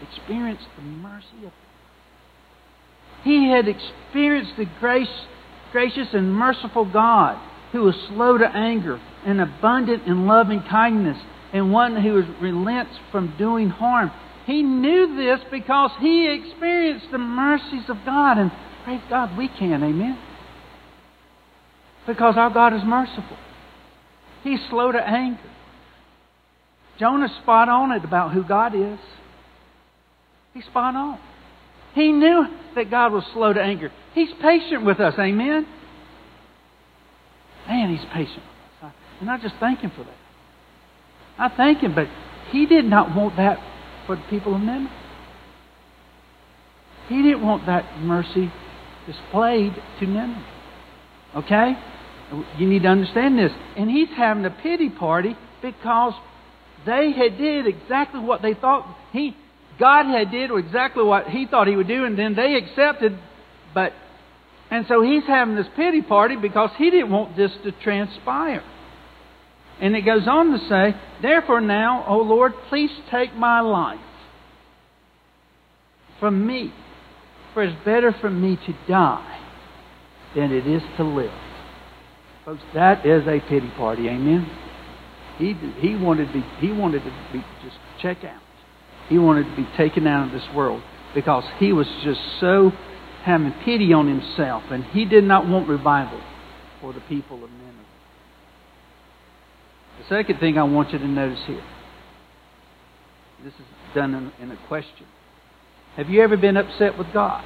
experienced 0.00 0.66
the 0.76 0.82
mercy 0.82 1.38
of 1.38 1.42
God. 1.42 1.52
He 3.24 3.50
had 3.50 3.66
experienced 3.68 4.52
the 4.56 4.66
grace, 4.78 5.08
gracious 5.72 6.08
and 6.12 6.32
merciful 6.32 6.84
God 6.84 7.38
who 7.72 7.82
was 7.82 7.94
slow 8.08 8.38
to 8.38 8.46
anger 8.46 9.00
and 9.26 9.40
abundant 9.40 10.06
in 10.06 10.26
loving 10.26 10.62
kindness 10.62 11.18
and 11.54 11.72
one 11.72 11.94
who 11.96 12.24
relents 12.42 12.92
from 13.12 13.32
doing 13.38 13.70
harm. 13.70 14.10
He 14.44 14.62
knew 14.62 15.16
this 15.16 15.38
because 15.52 15.92
he 16.00 16.28
experienced 16.28 17.06
the 17.12 17.18
mercies 17.18 17.84
of 17.88 17.96
God. 18.04 18.38
And 18.38 18.50
praise 18.84 19.00
God, 19.08 19.38
we 19.38 19.48
can. 19.48 19.82
Amen. 19.84 20.18
Because 22.08 22.34
our 22.36 22.50
God 22.50 22.74
is 22.74 22.82
merciful. 22.84 23.38
He's 24.42 24.58
slow 24.68 24.92
to 24.92 24.98
anger. 24.98 25.40
Jonah's 26.98 27.30
spot 27.42 27.68
on 27.68 27.92
it 27.92 28.04
about 28.04 28.32
who 28.32 28.42
God 28.42 28.74
is. 28.74 28.98
He's 30.52 30.64
spot 30.64 30.96
on. 30.96 31.18
He 31.94 32.10
knew 32.10 32.46
that 32.74 32.90
God 32.90 33.12
was 33.12 33.24
slow 33.32 33.52
to 33.52 33.62
anger. 33.62 33.92
He's 34.12 34.30
patient 34.42 34.84
with 34.84 34.98
us. 34.98 35.14
Amen. 35.18 35.66
Man, 37.68 37.96
he's 37.96 38.04
patient 38.12 38.42
with 38.42 38.88
us. 38.90 38.94
And 39.20 39.30
I 39.30 39.38
just 39.38 39.54
thank 39.60 39.80
him 39.80 39.92
for 39.96 40.02
that. 40.02 40.23
I 41.38 41.48
thank 41.56 41.80
him, 41.80 41.94
but 41.94 42.08
he 42.50 42.66
did 42.66 42.84
not 42.84 43.14
want 43.14 43.36
that 43.36 43.58
for 44.06 44.16
the 44.16 44.22
people 44.30 44.54
of 44.54 44.60
Nineveh. 44.60 44.92
He 47.08 47.22
didn't 47.22 47.42
want 47.42 47.66
that 47.66 47.98
mercy 48.00 48.52
displayed 49.06 49.74
to 50.00 50.06
Nineveh. 50.06 50.46
Okay? 51.36 51.74
You 52.58 52.68
need 52.68 52.82
to 52.82 52.88
understand 52.88 53.38
this. 53.38 53.52
And 53.76 53.90
he's 53.90 54.08
having 54.16 54.44
a 54.44 54.50
pity 54.50 54.88
party 54.88 55.36
because 55.60 56.14
they 56.86 57.12
had 57.12 57.38
did 57.38 57.66
exactly 57.66 58.20
what 58.20 58.42
they 58.42 58.54
thought 58.54 58.96
he 59.12 59.36
God 59.78 60.06
had 60.06 60.30
did 60.30 60.50
exactly 60.56 61.02
what 61.02 61.26
he 61.26 61.46
thought 61.46 61.66
he 61.66 61.76
would 61.76 61.88
do, 61.88 62.04
and 62.04 62.18
then 62.18 62.34
they 62.34 62.54
accepted, 62.54 63.18
but 63.74 63.92
and 64.70 64.86
so 64.88 65.02
he's 65.02 65.24
having 65.24 65.56
this 65.56 65.66
pity 65.76 66.02
party 66.02 66.36
because 66.36 66.70
he 66.78 66.90
didn't 66.90 67.10
want 67.10 67.36
this 67.36 67.50
to 67.64 67.72
transpire. 67.82 68.62
And 69.80 69.96
it 69.96 70.02
goes 70.02 70.26
on 70.28 70.52
to 70.52 70.58
say, 70.68 70.98
Therefore 71.20 71.60
now, 71.60 72.04
O 72.06 72.18
Lord, 72.18 72.52
please 72.68 72.90
take 73.10 73.34
my 73.34 73.60
life 73.60 73.98
from 76.20 76.46
me. 76.46 76.72
For 77.52 77.62
it's 77.62 77.84
better 77.84 78.14
for 78.20 78.30
me 78.30 78.56
to 78.66 78.74
die 78.88 79.40
than 80.34 80.52
it 80.52 80.66
is 80.66 80.82
to 80.96 81.04
live. 81.04 81.30
Folks, 82.44 82.62
that 82.74 83.06
is 83.06 83.26
a 83.26 83.40
pity 83.48 83.70
party. 83.76 84.08
Amen. 84.08 84.50
He, 85.38 85.54
he 85.80 85.96
wanted 85.96 86.28
to 86.28 86.32
be 86.32 86.44
he 86.60 86.70
wanted 86.70 87.02
to 87.04 87.10
be 87.32 87.44
just 87.62 87.76
check 88.00 88.24
out. 88.24 88.40
He 89.08 89.18
wanted 89.18 89.44
to 89.44 89.56
be 89.56 89.68
taken 89.76 90.06
out 90.06 90.26
of 90.26 90.32
this 90.32 90.48
world 90.54 90.82
because 91.14 91.44
he 91.58 91.72
was 91.72 91.86
just 92.04 92.20
so 92.40 92.72
having 93.22 93.52
pity 93.64 93.92
on 93.92 94.06
himself, 94.06 94.62
and 94.70 94.84
he 94.84 95.04
did 95.04 95.24
not 95.24 95.48
want 95.48 95.68
revival 95.68 96.20
for 96.80 96.92
the 96.92 97.00
people 97.00 97.42
of 97.42 97.50
Nineveh. 97.50 97.83
The 99.98 100.08
second 100.08 100.38
thing 100.40 100.58
I 100.58 100.64
want 100.64 100.92
you 100.92 100.98
to 100.98 101.06
notice 101.06 101.40
here 101.46 101.64
this 103.44 103.52
is 103.54 103.66
done 103.94 104.14
in, 104.14 104.32
in 104.42 104.50
a 104.50 104.58
question. 104.68 105.06
Have 105.96 106.08
you 106.08 106.22
ever 106.22 106.36
been 106.36 106.56
upset 106.56 106.98
with 106.98 107.06
God? 107.12 107.44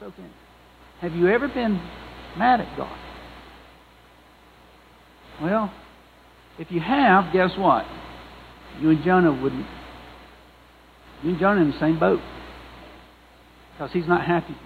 Okay. 0.00 0.22
Have 1.00 1.14
you 1.14 1.28
ever 1.28 1.48
been 1.48 1.80
mad 2.38 2.60
at 2.60 2.76
God? 2.76 2.96
Well, 5.42 5.72
if 6.58 6.70
you 6.70 6.80
have, 6.80 7.32
guess 7.32 7.50
what? 7.58 7.84
You 8.80 8.90
and 8.90 9.02
Jonah 9.02 9.32
wouldn't. 9.32 9.66
You 11.22 11.30
and 11.30 11.40
Jonah 11.40 11.62
in 11.62 11.72
the 11.72 11.80
same 11.80 11.98
boat. 11.98 12.20
Because 13.72 13.90
he's 13.92 14.06
not 14.06 14.24
happy. 14.24 14.56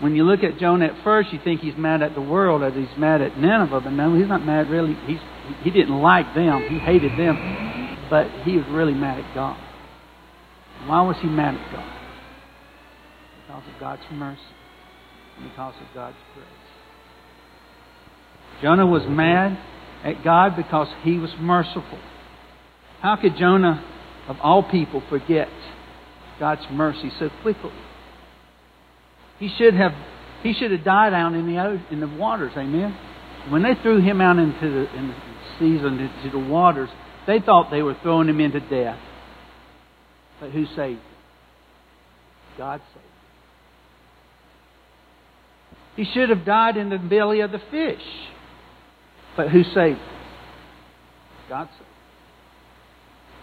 When 0.00 0.16
you 0.16 0.24
look 0.24 0.42
at 0.42 0.58
Jonah 0.58 0.86
at 0.86 1.04
first, 1.04 1.32
you 1.32 1.38
think 1.42 1.60
he's 1.60 1.76
mad 1.76 2.02
at 2.02 2.14
the 2.14 2.20
world, 2.20 2.62
as 2.62 2.74
he's 2.74 2.98
mad 2.98 3.20
at 3.22 3.38
Nineveh, 3.38 3.80
but 3.80 3.90
no, 3.90 4.14
he's 4.16 4.28
not 4.28 4.44
mad 4.44 4.68
really. 4.68 4.94
He's, 5.06 5.20
he 5.62 5.70
didn't 5.70 6.00
like 6.00 6.34
them, 6.34 6.62
he 6.68 6.78
hated 6.78 7.12
them, 7.18 8.06
but 8.10 8.28
he 8.42 8.56
was 8.56 8.66
really 8.70 8.94
mad 8.94 9.20
at 9.20 9.34
God. 9.34 9.56
Why 10.86 11.02
was 11.02 11.16
he 11.22 11.28
mad 11.28 11.54
at 11.54 11.72
God? 11.72 11.92
Because 13.46 13.62
of 13.72 13.80
God's 13.80 14.02
mercy, 14.12 14.40
and 15.38 15.48
because 15.48 15.74
of 15.80 15.94
God's 15.94 16.16
grace. 16.34 16.46
Jonah 18.62 18.86
was 18.86 19.02
mad 19.08 19.58
at 20.02 20.24
God 20.24 20.56
because 20.56 20.88
he 21.02 21.18
was 21.18 21.30
merciful. 21.38 21.98
How 23.00 23.16
could 23.16 23.36
Jonah, 23.36 23.84
of 24.28 24.36
all 24.42 24.62
people, 24.68 25.02
forget 25.08 25.48
God's 26.40 26.62
mercy 26.70 27.10
so 27.18 27.30
quickly? 27.42 27.70
He 29.38 29.48
should 29.56 29.74
have 29.74 29.92
he 30.42 30.52
should 30.52 30.70
have 30.72 30.84
died 30.84 31.14
out 31.14 31.34
in 31.34 31.46
the 31.46 31.80
in 31.90 32.00
the 32.00 32.08
waters. 32.08 32.52
Amen. 32.56 32.96
When 33.48 33.62
they 33.62 33.74
threw 33.82 34.00
him 34.00 34.20
out 34.20 34.38
into 34.38 34.70
the, 34.70 34.96
in 34.96 35.08
the 35.08 35.14
seas 35.58 35.80
and 35.82 36.00
into 36.00 36.30
the 36.30 36.38
waters, 36.38 36.88
they 37.26 37.40
thought 37.40 37.70
they 37.70 37.82
were 37.82 37.96
throwing 38.02 38.28
him 38.28 38.40
into 38.40 38.60
death. 38.60 38.98
But 40.40 40.50
who 40.50 40.66
saved 40.66 41.00
him? 41.00 41.00
God 42.58 42.80
saved 42.92 42.96
him. 42.96 43.02
He 45.96 46.04
should 46.12 46.28
have 46.30 46.44
died 46.44 46.76
in 46.76 46.90
the 46.90 46.98
belly 46.98 47.40
of 47.40 47.52
the 47.52 47.60
fish. 47.70 48.02
But 49.36 49.50
who 49.50 49.62
saved 49.62 49.98
him? 49.98 50.08
God 51.48 51.68
saved 51.68 51.80
him. 51.80 51.86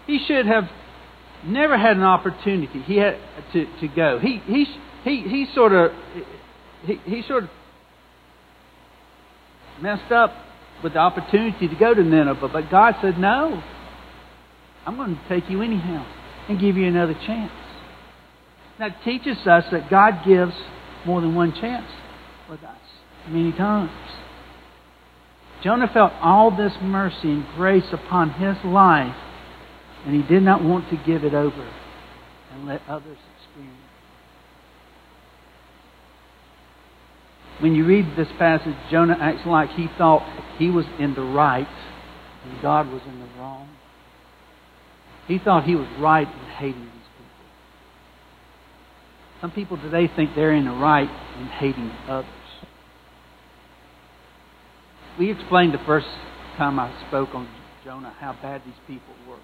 He 0.06 0.24
should 0.26 0.46
have 0.46 0.64
never 1.44 1.78
had 1.78 1.96
an 1.96 2.02
opportunity 2.02 2.80
he 2.82 2.96
had 2.96 3.16
to, 3.52 3.66
to 3.80 3.88
go. 3.88 4.18
He, 4.18 4.40
he, 4.46 4.66
he, 5.04 5.22
he 5.22 5.46
sort 5.54 5.72
of 5.72 5.92
he, 6.84 6.96
he 7.04 7.22
sort 7.22 7.44
of 7.44 7.50
messed 9.80 10.12
up 10.12 10.32
with 10.82 10.94
the 10.94 10.98
opportunity 10.98 11.68
to 11.68 11.74
go 11.76 11.94
to 11.94 12.02
Nineveh, 12.02 12.48
but 12.52 12.70
God 12.70 12.94
said, 13.00 13.18
No, 13.18 13.62
I'm 14.86 14.96
going 14.96 15.16
to 15.16 15.28
take 15.28 15.48
you 15.50 15.62
anyhow 15.62 16.04
and 16.48 16.60
give 16.60 16.76
you 16.76 16.86
another 16.86 17.14
chance. 17.14 17.52
That 18.78 18.96
teaches 19.04 19.38
us 19.46 19.64
that 19.70 19.90
God 19.90 20.24
gives 20.26 20.54
more 21.06 21.20
than 21.20 21.34
one 21.34 21.52
chance 21.52 21.88
with 22.50 22.62
us 22.62 22.78
many 23.28 23.52
times. 23.52 23.90
Jonah 25.62 25.88
felt 25.92 26.12
all 26.20 26.50
this 26.50 26.72
mercy 26.82 27.30
and 27.30 27.46
grace 27.54 27.92
upon 27.92 28.30
his 28.30 28.56
life, 28.64 29.14
and 30.04 30.14
he 30.14 30.22
did 30.26 30.42
not 30.42 30.64
want 30.64 30.90
to 30.90 30.96
give 30.96 31.22
it 31.22 31.34
over 31.34 31.70
and 32.52 32.66
let 32.66 32.82
others 32.88 33.18
When 37.60 37.74
you 37.74 37.84
read 37.84 38.16
this 38.16 38.28
passage, 38.38 38.74
Jonah 38.90 39.16
acts 39.20 39.46
like 39.46 39.70
he 39.70 39.88
thought 39.98 40.22
he 40.58 40.70
was 40.70 40.86
in 40.98 41.14
the 41.14 41.22
right 41.22 41.68
and 42.44 42.62
God 42.62 42.90
was 42.90 43.02
in 43.06 43.20
the 43.20 43.26
wrong. 43.38 43.68
He 45.28 45.38
thought 45.38 45.64
he 45.64 45.76
was 45.76 45.86
right 46.00 46.26
in 46.26 46.50
hating 46.58 46.82
these 46.82 46.90
people. 46.90 47.46
Some 49.40 49.50
people 49.52 49.76
today 49.76 50.10
think 50.14 50.30
they're 50.34 50.52
in 50.52 50.64
the 50.64 50.72
right 50.72 51.08
in 51.38 51.46
hating 51.46 51.90
others. 52.08 52.28
We 55.18 55.30
explained 55.30 55.74
the 55.74 55.84
first 55.86 56.06
time 56.56 56.78
I 56.78 56.90
spoke 57.08 57.34
on 57.34 57.48
Jonah 57.84 58.14
how 58.18 58.32
bad 58.40 58.62
these 58.64 58.74
people 58.86 59.14
were. 59.28 59.38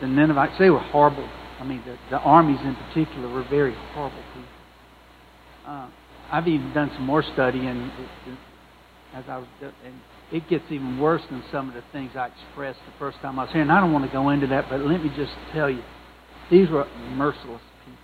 The 0.00 0.06
Ninevites, 0.06 0.58
they 0.58 0.70
were 0.70 0.80
horrible. 0.80 1.28
I 1.58 1.64
mean, 1.64 1.82
the, 1.86 1.96
the 2.10 2.18
armies 2.18 2.58
in 2.62 2.74
particular 2.74 3.32
were 3.32 3.44
very 3.48 3.74
horrible 3.94 4.22
people. 4.34 4.48
Uh, 5.66 5.88
I've 6.30 6.48
even 6.48 6.72
done 6.72 6.90
some 6.94 7.04
more 7.04 7.22
study, 7.22 7.66
and 7.66 7.90
as 9.14 9.24
I 9.28 9.38
was, 9.38 9.46
and 9.62 9.94
it 10.32 10.48
gets 10.48 10.64
even 10.70 10.98
worse 10.98 11.22
than 11.30 11.42
some 11.52 11.68
of 11.68 11.74
the 11.74 11.84
things 11.92 12.12
I 12.16 12.26
expressed 12.26 12.80
the 12.84 12.92
first 12.98 13.18
time 13.18 13.38
I 13.38 13.44
was 13.44 13.52
here. 13.52 13.62
And 13.62 13.70
I 13.70 13.80
don't 13.80 13.92
want 13.92 14.04
to 14.04 14.12
go 14.12 14.30
into 14.30 14.48
that, 14.48 14.66
but 14.68 14.80
let 14.80 15.02
me 15.02 15.10
just 15.16 15.32
tell 15.52 15.70
you, 15.70 15.82
these 16.50 16.68
were 16.68 16.86
merciless 17.14 17.62
people. 17.84 17.98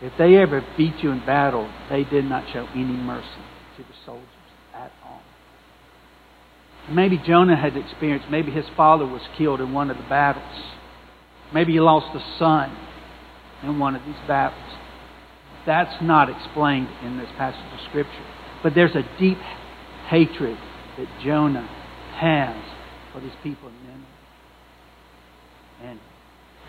If 0.00 0.12
they 0.18 0.36
ever 0.36 0.64
beat 0.76 1.02
you 1.02 1.10
in 1.10 1.24
battle, 1.26 1.70
they 1.90 2.04
did 2.04 2.24
not 2.24 2.44
show 2.52 2.66
any 2.72 2.84
mercy 2.84 3.26
to 3.76 3.82
the 3.82 3.94
soldiers 4.06 4.28
at 4.72 4.92
all. 5.04 5.20
Maybe 6.90 7.18
Jonah 7.18 7.56
had 7.56 7.76
experienced, 7.76 8.28
maybe 8.30 8.52
his 8.52 8.66
father 8.76 9.06
was 9.06 9.22
killed 9.36 9.60
in 9.60 9.72
one 9.72 9.90
of 9.90 9.96
the 9.96 10.02
battles. 10.04 10.44
Maybe 11.52 11.72
he 11.72 11.80
lost 11.80 12.14
a 12.14 12.38
son 12.38 12.76
in 13.62 13.78
one 13.78 13.96
of 13.96 14.04
these 14.04 14.16
battles. 14.28 14.73
That's 15.66 16.02
not 16.02 16.28
explained 16.28 16.88
in 17.02 17.16
this 17.16 17.28
passage 17.36 17.60
of 17.72 17.80
Scripture. 17.88 18.24
But 18.62 18.74
there's 18.74 18.94
a 18.94 19.02
deep 19.18 19.38
hatred 20.08 20.58
that 20.98 21.06
Jonah 21.22 21.68
has 22.16 22.56
for 23.12 23.20
these 23.20 23.32
people 23.42 23.68
in 23.68 23.74
Nineveh. 23.86 24.04
And 25.82 26.00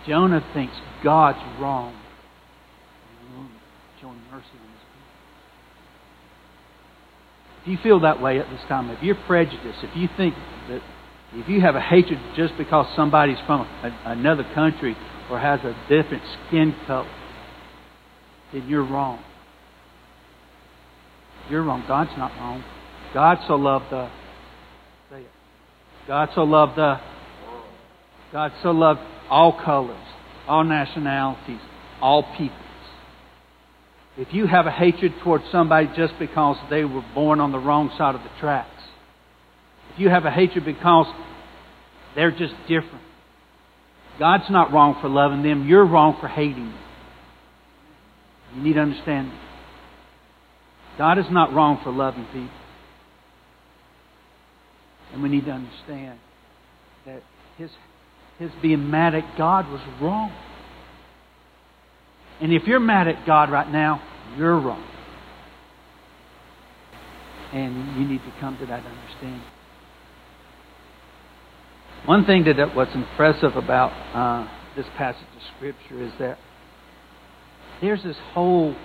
Jonah 0.08 0.45
thinks 0.53 0.75
God's 1.03 1.39
wrong. 1.60 1.95
in 3.36 3.49
Showing 4.01 4.19
mercy 4.31 4.47
on 4.53 4.67
these 4.67 4.86
people. 4.91 5.12
If 7.62 7.67
you 7.67 7.77
feel 7.84 7.99
that 8.01 8.21
way 8.21 8.39
at 8.39 8.49
this 8.49 8.62
time, 8.67 8.89
if 8.89 9.01
you're 9.03 9.15
prejudiced, 9.15 9.84
if 9.84 9.95
you 9.95 10.08
think 10.15 10.36
that 10.69 10.81
if 11.34 11.49
you 11.49 11.60
have 11.62 11.75
a 11.75 11.81
hatred 11.81 12.19
just 12.36 12.58
because 12.58 12.86
somebody's 12.95 13.39
from 13.45 13.62
a, 13.62 13.91
another 14.05 14.45
country 14.53 14.95
or 15.29 15.39
has 15.39 15.60
a 15.62 15.75
different 15.89 16.23
skin 16.47 16.75
color, 16.88 17.10
then 18.56 18.70
you're 18.70 18.86
wrong. 18.86 19.22
You're 21.50 21.63
wrong. 21.63 21.84
God's 21.88 22.18
not 22.18 22.32
wrong. 22.39 22.63
God 23.13 23.38
so 23.48 23.56
loved 23.56 23.91
the 23.91 24.10
say 25.10 25.22
it. 25.22 25.28
God 26.08 26.30
so 26.34 26.44
loved 26.44 26.78
the 26.78 27.00
God 28.32 28.54
so 28.63 28.72
loved 28.72 29.02
all 29.30 29.62
colors, 29.63 30.04
all 30.48 30.63
nationalities, 30.63 31.60
all 32.02 32.24
peoples. 32.38 32.62
If 34.18 34.34
you 34.34 34.48
have 34.48 34.65
a 34.65 34.72
hatred 34.72 35.13
towards 35.22 35.44
somebody 35.52 35.89
just 35.96 36.13
because 36.18 36.56
they 36.70 36.86
were 36.86 37.04
born 37.13 37.41
on 37.41 37.52
the 37.52 37.60
wrong 37.60 37.91
side 37.98 38.15
of 38.15 38.22
the 38.22 38.32
tracks, 38.39 38.70
if 39.94 40.00
you 40.00 40.10
have 40.10 40.24
a 40.24 40.32
hatred 40.32 40.63
because 40.63 41.08
they're 42.15 42.32
just 42.32 42.54
different, 42.70 43.04
God's 44.18 44.50
not 44.50 44.72
wrong 44.72 44.98
for 45.02 45.10
loving 45.10 45.44
them. 45.44 45.68
You're 45.68 45.86
wrong 45.86 46.18
for 46.22 46.30
hating 46.30 46.70
them. 46.70 46.85
You 48.56 48.62
need 48.62 48.74
to 48.74 48.80
understand 48.80 49.32
that. 49.32 49.46
God 50.98 51.18
is 51.18 51.26
not 51.30 51.54
wrong 51.54 51.80
for 51.84 51.91
loving 51.91 52.26
people. 52.26 52.50
And 55.13 55.22
we 55.22 55.30
need 55.30 55.46
to 55.46 55.52
understand 55.52 56.20
that 57.06 57.22
his, 57.58 57.70
his 58.39 58.50
being 58.62 58.89
mad 58.89 59.13
at 59.13 59.38
God 59.38 59.70
was 59.70 59.82
wrong. 60.02 60.32
And 62.41 62.54
if 62.54 62.63
you're 62.65 62.80
mad 62.80 63.08
at 63.08 63.26
God 63.26 63.50
right 63.50 63.70
now, 63.70 64.02
you're 64.38 64.60
wrong. 64.60 64.86
And 67.54 68.00
you 68.00 68.08
need 68.08 68.20
to 68.20 68.34
come 68.39 68.58
to 68.58 68.65
that 68.65 68.84
understanding. 68.86 69.44
One 72.06 72.26
thing 72.26 72.44
that 72.46 72.76
was 72.76 72.88
impressive 72.94 73.56
about 73.56 73.91
uh, 74.13 74.48
this 74.76 74.86
passage 74.98 75.22
of 75.36 75.41
Scripture 75.56 76.04
is 76.04 76.12
that 76.20 76.38
there's 77.82 78.04
this 78.04 78.18
whole 78.34 78.76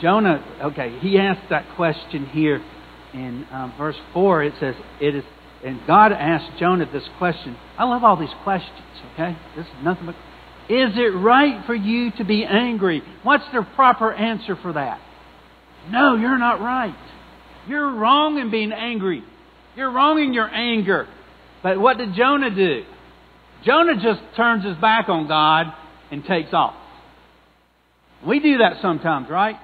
Jonah. 0.00 0.44
Okay, 0.62 0.98
he 1.00 1.18
asked 1.18 1.48
that 1.50 1.66
question 1.76 2.26
here 2.26 2.62
in 3.14 3.46
um, 3.50 3.74
verse 3.78 3.96
four. 4.12 4.42
It 4.42 4.54
says, 4.58 4.74
"It 5.00 5.14
is," 5.14 5.24
and 5.64 5.80
God 5.86 6.12
asked 6.12 6.58
Jonah 6.58 6.90
this 6.92 7.08
question. 7.18 7.56
I 7.78 7.84
love 7.84 8.04
all 8.04 8.16
these 8.16 8.34
questions. 8.42 8.78
Okay, 9.14 9.36
this 9.56 9.66
is 9.66 9.72
nothing 9.82 10.06
but. 10.06 10.16
Is 10.68 10.92
it 10.96 11.14
right 11.14 11.66
for 11.66 11.74
you 11.74 12.12
to 12.12 12.24
be 12.24 12.44
angry? 12.44 13.02
What's 13.24 13.44
the 13.52 13.66
proper 13.74 14.12
answer 14.12 14.56
for 14.56 14.72
that? 14.72 15.00
No, 15.90 16.14
you're 16.14 16.38
not 16.38 16.60
right. 16.60 16.96
You're 17.68 17.94
wrong 17.94 18.38
in 18.38 18.50
being 18.50 18.72
angry. 18.72 19.24
You're 19.76 19.90
wrong 19.90 20.22
in 20.22 20.32
your 20.32 20.48
anger. 20.48 21.08
But 21.62 21.80
what 21.80 21.98
did 21.98 22.14
Jonah 22.14 22.54
do? 22.54 22.84
Jonah 23.64 23.96
just 24.02 24.20
turns 24.36 24.64
his 24.64 24.76
back 24.76 25.08
on 25.08 25.28
God 25.28 25.66
and 26.10 26.24
takes 26.24 26.52
off. 26.52 26.74
We 28.26 28.40
do 28.40 28.58
that 28.58 28.80
sometimes, 28.80 29.28
right? 29.28 29.56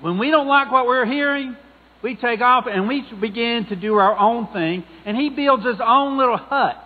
When 0.00 0.18
we 0.18 0.30
don't 0.30 0.48
like 0.48 0.72
what 0.72 0.86
we're 0.86 1.06
hearing, 1.06 1.56
we 2.02 2.16
take 2.16 2.40
off 2.40 2.64
and 2.66 2.88
we 2.88 3.04
begin 3.20 3.66
to 3.68 3.76
do 3.76 3.94
our 3.94 4.18
own 4.18 4.52
thing. 4.52 4.84
And 5.06 5.16
he 5.16 5.30
builds 5.30 5.64
his 5.64 5.80
own 5.84 6.18
little 6.18 6.36
hut. 6.36 6.82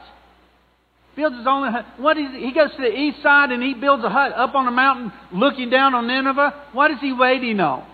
Builds 1.14 1.37
his 1.37 1.47
own 1.47 1.73
hut. 1.73 1.87
What 1.99 2.19
is 2.19 2.27
he 2.33 2.53
goes 2.53 2.71
to 2.73 2.83
the 2.83 2.92
east 2.92 3.23
side 3.23 3.51
and 3.51 3.62
he 3.62 3.75
builds 3.75 4.05
a 4.05 4.11
hut 4.11 4.33
up 4.35 4.55
on 4.55 4.69
a 4.69 4.71
mountain 4.71 5.12
looking 5.33 5.71
down 5.71 5.95
on 5.95 6.07
Nineveh. 6.07 6.69
What 6.73 6.90
is 6.90 6.99
he 7.01 7.12
waiting 7.12 7.59
on? 7.61 7.87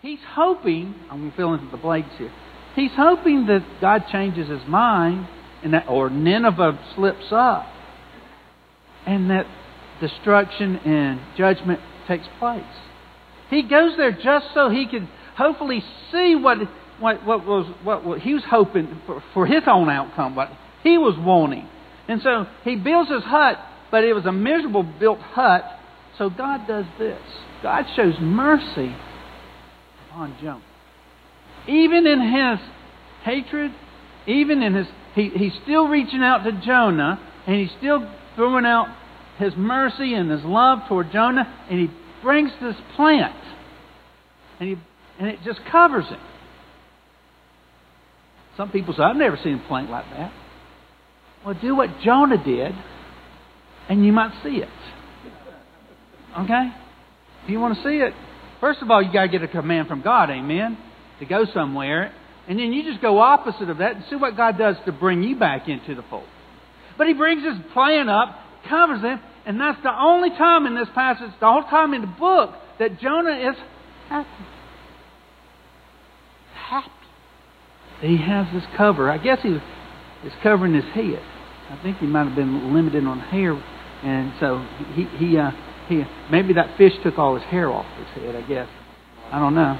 He's 0.00 0.20
hoping, 0.28 0.94
I'm 1.10 1.20
going 1.20 1.30
to 1.30 1.36
fill 1.36 1.54
in 1.54 1.70
the 1.70 1.78
blanks 1.78 2.10
here. 2.18 2.32
He's 2.76 2.90
hoping 2.94 3.46
that 3.46 3.64
God 3.80 4.04
changes 4.12 4.48
his 4.48 4.60
mind 4.68 5.26
and 5.64 5.72
that, 5.72 5.86
or 5.88 6.10
Nineveh 6.10 6.78
slips 6.94 7.32
up. 7.32 7.66
And 9.06 9.30
that 9.30 9.46
destruction 10.00 10.76
and 10.78 11.20
judgment 11.36 11.80
takes 12.06 12.26
place. 12.38 12.62
He 13.50 13.62
goes 13.62 13.96
there 13.96 14.12
just 14.12 14.46
so 14.54 14.70
he 14.70 14.86
could 14.86 15.08
hopefully 15.36 15.82
see 16.10 16.34
what, 16.34 16.58
what, 16.98 17.24
what 17.24 17.46
was 17.46 17.72
what, 17.82 18.04
what 18.04 18.20
he 18.20 18.34
was 18.34 18.42
hoping 18.48 19.00
for, 19.06 19.22
for 19.32 19.46
his 19.46 19.62
own 19.66 19.88
outcome, 19.88 20.34
what 20.34 20.50
he 20.82 20.98
was 20.98 21.14
wanting. 21.18 21.68
And 22.08 22.20
so 22.22 22.46
he 22.64 22.76
builds 22.76 23.10
his 23.10 23.22
hut, 23.22 23.58
but 23.90 24.04
it 24.04 24.12
was 24.12 24.26
a 24.26 24.32
miserable 24.32 24.82
built 24.82 25.18
hut. 25.18 25.64
So 26.18 26.30
God 26.30 26.66
does 26.66 26.84
this. 26.98 27.20
God 27.62 27.84
shows 27.96 28.14
mercy 28.20 28.94
upon 30.08 30.36
Jonah. 30.40 30.62
Even 31.66 32.06
in 32.06 32.20
his 32.20 32.58
hatred, 33.24 33.72
even 34.26 34.62
in 34.62 34.74
his 34.74 34.86
he, 35.14 35.30
he's 35.30 35.52
still 35.62 35.86
reaching 35.86 36.22
out 36.22 36.44
to 36.44 36.52
Jonah, 36.64 37.20
and 37.46 37.56
he's 37.56 37.70
still 37.78 38.10
throwing 38.34 38.66
out 38.66 38.88
his 39.38 39.54
mercy 39.56 40.14
and 40.14 40.30
his 40.30 40.44
love 40.44 40.80
toward 40.88 41.10
Jonah, 41.12 41.46
and 41.68 41.78
he 41.78 41.90
brings 42.22 42.50
this 42.60 42.76
plant, 42.96 43.36
and 44.60 44.68
he 44.68 44.76
and 45.18 45.28
it 45.28 45.38
just 45.44 45.60
covers 45.70 46.06
him. 46.06 46.20
Some 48.56 48.70
people 48.70 48.94
say, 48.94 49.02
"I've 49.02 49.16
never 49.16 49.36
seen 49.36 49.60
a 49.64 49.68
plant 49.68 49.90
like 49.90 50.08
that." 50.10 50.32
Well, 51.44 51.54
do 51.60 51.74
what 51.74 52.00
Jonah 52.00 52.42
did, 52.42 52.74
and 53.88 54.04
you 54.04 54.12
might 54.12 54.32
see 54.42 54.56
it. 54.56 54.68
Okay? 56.38 56.72
If 57.44 57.50
you 57.50 57.60
want 57.60 57.76
to 57.76 57.82
see 57.82 57.96
it, 57.98 58.14
first 58.60 58.80
of 58.80 58.90
all, 58.90 59.02
you 59.02 59.12
got 59.12 59.22
to 59.22 59.28
get 59.28 59.42
a 59.42 59.48
command 59.48 59.88
from 59.88 60.00
God, 60.00 60.30
amen, 60.30 60.78
to 61.18 61.26
go 61.26 61.44
somewhere, 61.52 62.12
and 62.48 62.58
then 62.58 62.72
you 62.72 62.82
just 62.82 63.02
go 63.02 63.18
opposite 63.20 63.68
of 63.68 63.78
that 63.78 63.96
and 63.96 64.04
see 64.08 64.16
what 64.16 64.36
God 64.36 64.56
does 64.56 64.76
to 64.86 64.92
bring 64.92 65.22
you 65.22 65.36
back 65.36 65.68
into 65.68 65.94
the 65.94 66.02
fold. 66.02 66.24
But 66.96 67.06
He 67.08 67.12
brings 67.12 67.44
His 67.44 67.56
plan 67.72 68.08
up 68.08 68.38
covers 68.68 69.02
them, 69.02 69.20
and 69.46 69.60
that's 69.60 69.82
the 69.82 69.92
only 69.92 70.30
time 70.30 70.66
in 70.66 70.74
this 70.74 70.88
passage, 70.94 71.30
the 71.40 71.46
whole 71.46 71.62
time 71.64 71.94
in 71.94 72.00
the 72.00 72.06
book, 72.06 72.54
that 72.78 72.98
Jonah 73.00 73.50
is 73.50 73.56
happy. 74.08 74.28
Happy. 76.54 76.90
He 78.00 78.16
has 78.18 78.46
this 78.52 78.64
cover. 78.76 79.10
I 79.10 79.18
guess 79.18 79.38
he 79.42 79.50
is 79.50 80.32
covering 80.42 80.74
his 80.74 80.84
head. 80.94 81.22
I 81.70 81.80
think 81.82 81.98
he 81.98 82.06
might 82.06 82.26
have 82.26 82.36
been 82.36 82.74
limited 82.74 83.04
on 83.06 83.20
hair, 83.20 83.52
and 84.02 84.32
so 84.38 84.66
he 84.94 85.04
he 85.16 85.38
uh, 85.38 85.50
he 85.88 86.04
maybe 86.30 86.54
that 86.54 86.76
fish 86.76 86.92
took 87.02 87.18
all 87.18 87.34
his 87.34 87.44
hair 87.44 87.70
off 87.70 87.86
his 87.96 88.22
head. 88.22 88.36
I 88.36 88.42
guess 88.42 88.68
I 89.30 89.38
don't 89.38 89.54
know. 89.54 89.78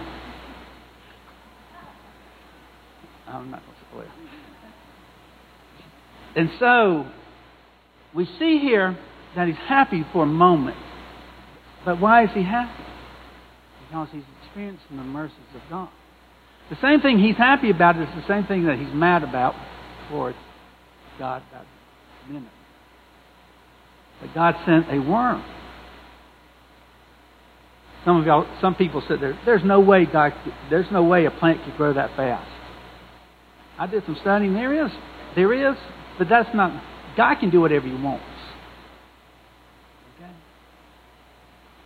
I'm 3.29 3.51
not 3.51 3.63
going 3.65 3.77
to 3.77 3.85
spoil. 3.91 4.25
And 6.37 6.51
so, 6.59 7.07
we 8.15 8.27
see 8.39 8.59
here 8.59 8.97
that 9.37 9.49
he's 9.49 9.57
happy 9.57 10.05
for 10.13 10.23
a 10.23 10.27
moment. 10.27 10.77
But 11.85 12.01
why 12.01 12.25
is 12.25 12.31
he 12.33 12.43
happy? 12.43 12.85
Because 13.87 14.09
he's 14.13 14.23
experiencing 14.43 14.97
the 14.97 15.03
mercies 15.03 15.37
of 15.55 15.61
God. 15.69 15.89
The 16.71 16.77
same 16.81 17.01
thing 17.01 17.19
he's 17.19 17.37
happy 17.37 17.71
about 17.71 17.97
is 17.97 18.09
the 18.15 18.27
same 18.27 18.47
thing 18.47 18.67
that 18.67 18.79
he's 18.79 18.93
mad 18.95 19.23
about 19.23 19.55
towards 20.09 20.39
God 21.19 21.43
about 21.51 21.67
Nineveh. 22.29 22.49
But 24.21 24.35
God 24.35 24.57
sent 24.65 24.91
a 24.91 24.99
worm. 24.99 25.45
Some 28.05 28.21
of 28.21 28.27
y'all, 28.27 28.47
some 28.61 28.75
people 28.75 29.03
said 29.09 29.21
there, 29.21 29.39
there's 29.45 29.65
no 29.65 29.81
way 29.81 30.07
God, 30.07 30.33
there's 30.71 30.91
no 30.91 31.03
way 31.05 31.25
a 31.25 31.31
plant 31.31 31.65
could 31.65 31.77
grow 31.77 31.93
that 31.95 32.17
fast. 32.17 32.51
I 33.79 33.87
did 33.87 34.05
some 34.05 34.17
studying. 34.21 34.55
There 34.55 34.87
is, 34.87 34.93
there 35.35 35.71
is, 35.71 35.77
but 36.19 36.29
that's 36.29 36.55
not. 36.55 36.83
God 37.17 37.37
can 37.37 37.51
do 37.51 37.61
whatever 37.61 37.87
He 37.87 37.95
wants. 37.95 38.25
Okay? 40.17 40.33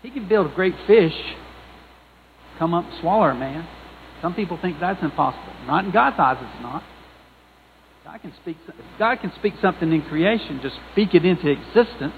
He 0.03 0.11
can 0.11 0.29
build 0.29 0.51
a 0.51 0.55
great 0.55 0.75
fish, 0.87 1.15
come 2.59 2.75
up 2.75 2.85
and 2.85 3.01
swallow 3.01 3.29
a 3.29 3.35
man. 3.35 3.67
Some 4.21 4.35
people 4.35 4.59
think 4.61 4.79
that's 4.81 5.03
impossible. 5.03 5.53
Not 5.67 5.85
in 5.85 5.93
God's 5.93 6.17
eyes, 6.19 6.39
it's 6.41 6.63
not. 6.63 6.83
God 8.05 8.23
can 8.23 8.33
speak. 8.43 8.57
God 8.99 9.21
can 9.21 9.33
speak 9.39 9.55
something 9.61 9.93
in 9.93 10.03
creation, 10.03 10.61
just 10.63 10.77
speak 10.93 11.15
it 11.15 11.25
into 11.25 11.49
existence. 11.51 12.15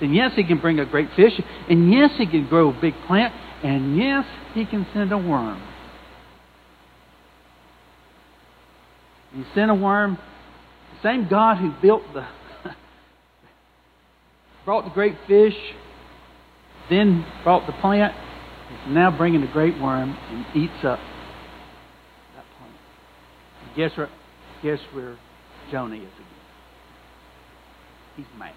Then 0.00 0.12
yes, 0.14 0.32
He 0.34 0.44
can 0.44 0.58
bring 0.58 0.80
a 0.80 0.86
great 0.86 1.08
fish, 1.14 1.32
and 1.68 1.92
yes, 1.92 2.10
He 2.16 2.26
can 2.26 2.48
grow 2.48 2.70
a 2.70 2.80
big 2.80 2.94
plant, 3.06 3.34
and 3.62 3.96
yes, 3.96 4.24
He 4.54 4.64
can 4.64 4.86
send 4.92 5.12
a 5.12 5.18
worm. 5.18 5.62
He 9.34 9.44
sent 9.54 9.70
a 9.70 9.74
worm. 9.74 10.18
The 10.94 11.08
same 11.08 11.28
God 11.28 11.58
who 11.58 11.72
built 11.82 12.02
the 12.14 12.26
brought 14.64 14.84
the 14.84 14.90
great 14.90 15.16
fish, 15.26 15.54
then 16.90 17.24
brought 17.42 17.66
the 17.66 17.72
plant, 17.74 18.14
is 18.72 18.94
now 18.94 19.16
bringing 19.16 19.40
the 19.40 19.46
great 19.48 19.80
worm 19.80 20.16
and 20.30 20.46
eats 20.56 20.84
up 20.84 20.98
that 22.34 22.44
plant. 22.58 22.74
And 23.62 23.76
guess 23.76 23.96
where? 23.96 24.10
Guess 24.62 24.80
where 24.92 25.16
Jonah 25.70 25.96
is 25.96 26.02
again? 26.02 26.26
He's 28.16 28.26
mad. 28.38 28.54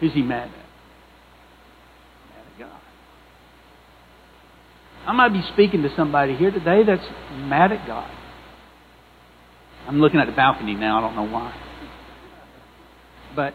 Who's 0.00 0.12
he 0.12 0.22
mad 0.22 0.48
at? 0.48 0.54
Mad 2.34 2.44
at 2.52 2.58
God. 2.58 2.80
I 5.06 5.12
might 5.12 5.32
be 5.32 5.42
speaking 5.52 5.82
to 5.82 5.94
somebody 5.94 6.34
here 6.36 6.50
today 6.50 6.82
that's 6.84 7.06
mad 7.32 7.72
at 7.72 7.86
God. 7.86 8.10
I'm 9.86 10.00
looking 10.00 10.18
at 10.18 10.26
the 10.26 10.32
balcony 10.32 10.74
now. 10.74 10.98
I 10.98 11.00
don't 11.02 11.14
know 11.14 11.32
why. 11.32 11.54
But 13.36 13.54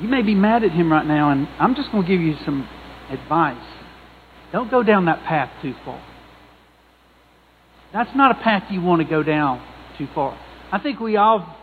you 0.00 0.08
may 0.08 0.22
be 0.22 0.34
mad 0.34 0.64
at 0.64 0.70
him 0.70 0.92
right 0.92 1.06
now, 1.06 1.30
and 1.30 1.48
I'm 1.58 1.74
just 1.74 1.90
going 1.90 2.04
to 2.04 2.08
give 2.08 2.20
you 2.20 2.34
some 2.44 2.68
advice. 3.10 3.64
Don't 4.52 4.70
go 4.70 4.82
down 4.82 5.06
that 5.06 5.24
path 5.24 5.50
too 5.60 5.74
far. 5.84 6.02
That's 7.92 8.10
not 8.14 8.30
a 8.38 8.42
path 8.42 8.64
you 8.70 8.80
want 8.80 9.02
to 9.02 9.08
go 9.08 9.22
down 9.22 9.64
too 9.96 10.08
far. 10.14 10.38
I 10.70 10.78
think 10.78 11.00
we 11.00 11.16
all 11.16 11.56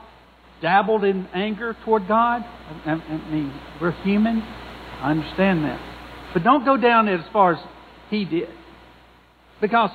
dabbled 0.62 1.04
in 1.04 1.28
anger 1.34 1.76
toward 1.86 2.08
God. 2.08 2.42
I, 2.86 2.96
mean, 3.30 3.54
we're 3.80 3.92
human. 4.04 4.42
I 4.42 5.12
understand 5.12 5.64
that. 5.64 5.80
But 6.34 6.44
don't 6.44 6.66
go 6.66 6.78
down 6.78 7.08
it 7.08 7.20
as 7.20 7.26
far 7.32 7.54
as 7.54 7.60
he 8.10 8.26
did. 8.26 8.50
Because 9.62 9.92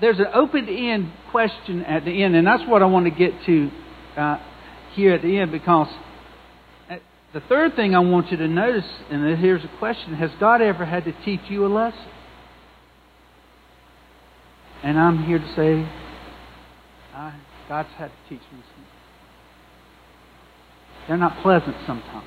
there's 0.00 0.18
an 0.18 0.26
open 0.34 0.68
end 0.68 1.12
question 1.30 1.82
at 1.82 2.04
the 2.04 2.22
end, 2.22 2.34
and 2.34 2.46
that's 2.46 2.62
what 2.68 2.82
I 2.82 2.86
want 2.86 3.04
to 3.06 3.10
get 3.10 3.32
to 3.46 3.70
uh, 4.16 4.38
here 4.94 5.14
at 5.14 5.22
the 5.22 5.38
end 5.38 5.52
because 5.52 5.88
the 7.32 7.40
third 7.40 7.76
thing 7.76 7.94
I 7.94 8.00
want 8.00 8.30
you 8.30 8.36
to 8.38 8.48
notice, 8.48 8.84
and 9.10 9.38
here's 9.38 9.64
a 9.64 9.78
question 9.78 10.14
Has 10.14 10.30
God 10.40 10.62
ever 10.62 10.84
had 10.84 11.04
to 11.04 11.12
teach 11.24 11.40
you 11.48 11.66
a 11.66 11.68
lesson? 11.68 12.08
And 14.82 14.98
I'm 14.98 15.24
here 15.24 15.38
to 15.38 15.54
say, 15.54 15.88
I, 17.14 17.34
God's 17.68 17.88
had 17.96 18.08
to 18.08 18.28
teach 18.28 18.42
me 18.52 18.60
some. 18.74 18.84
They're 21.08 21.16
not 21.16 21.42
pleasant 21.42 21.76
sometimes. 21.86 22.26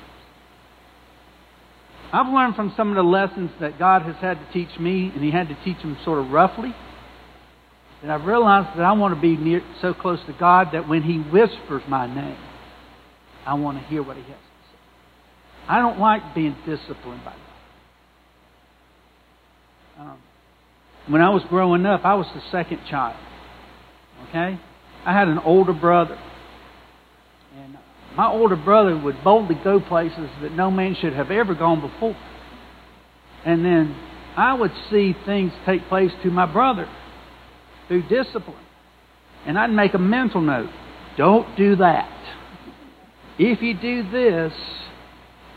I've 2.12 2.32
learned 2.32 2.56
from 2.56 2.74
some 2.76 2.90
of 2.90 2.96
the 2.96 3.02
lessons 3.02 3.50
that 3.60 3.78
God 3.78 4.02
has 4.02 4.16
had 4.16 4.34
to 4.34 4.52
teach 4.52 4.78
me, 4.78 5.12
and 5.14 5.22
He 5.22 5.30
had 5.30 5.48
to 5.48 5.56
teach 5.64 5.78
them 5.78 5.96
sort 6.04 6.18
of 6.18 6.30
roughly. 6.30 6.74
And 8.02 8.10
I've 8.10 8.24
realized 8.24 8.78
that 8.78 8.84
I 8.84 8.92
want 8.92 9.14
to 9.14 9.20
be 9.20 9.36
near, 9.36 9.62
so 9.80 9.94
close 9.94 10.18
to 10.26 10.32
God 10.32 10.68
that 10.72 10.88
when 10.88 11.02
He 11.02 11.18
whispers 11.18 11.82
my 11.88 12.12
name, 12.12 12.38
I 13.46 13.54
want 13.54 13.78
to 13.78 13.84
hear 13.84 14.02
what 14.02 14.16
He 14.16 14.22
has. 14.24 14.49
I 15.70 15.78
don't 15.78 16.00
like 16.00 16.34
being 16.34 16.56
disciplined 16.66 17.24
by 17.24 17.32
God. 19.96 20.00
Um, 20.00 20.18
when 21.06 21.22
I 21.22 21.30
was 21.30 21.44
growing 21.48 21.86
up, 21.86 22.04
I 22.04 22.14
was 22.14 22.26
the 22.34 22.42
second 22.50 22.80
child. 22.90 23.16
Okay? 24.28 24.58
I 25.06 25.12
had 25.12 25.28
an 25.28 25.38
older 25.38 25.72
brother. 25.72 26.18
And 27.56 27.78
my 28.16 28.26
older 28.26 28.56
brother 28.56 28.98
would 28.98 29.22
boldly 29.22 29.54
go 29.62 29.78
places 29.78 30.28
that 30.42 30.50
no 30.50 30.72
man 30.72 30.96
should 31.00 31.12
have 31.12 31.30
ever 31.30 31.54
gone 31.54 31.80
before. 31.80 32.16
And 33.46 33.64
then 33.64 33.94
I 34.36 34.54
would 34.54 34.72
see 34.90 35.14
things 35.24 35.52
take 35.66 35.86
place 35.88 36.10
to 36.24 36.32
my 36.32 36.46
brother 36.52 36.88
through 37.86 38.08
discipline. 38.08 38.66
And 39.46 39.56
I'd 39.56 39.70
make 39.70 39.94
a 39.94 39.98
mental 39.98 40.40
note 40.40 40.70
don't 41.16 41.56
do 41.56 41.76
that. 41.76 42.16
If 43.38 43.62
you 43.62 43.74
do 43.74 44.10
this, 44.10 44.52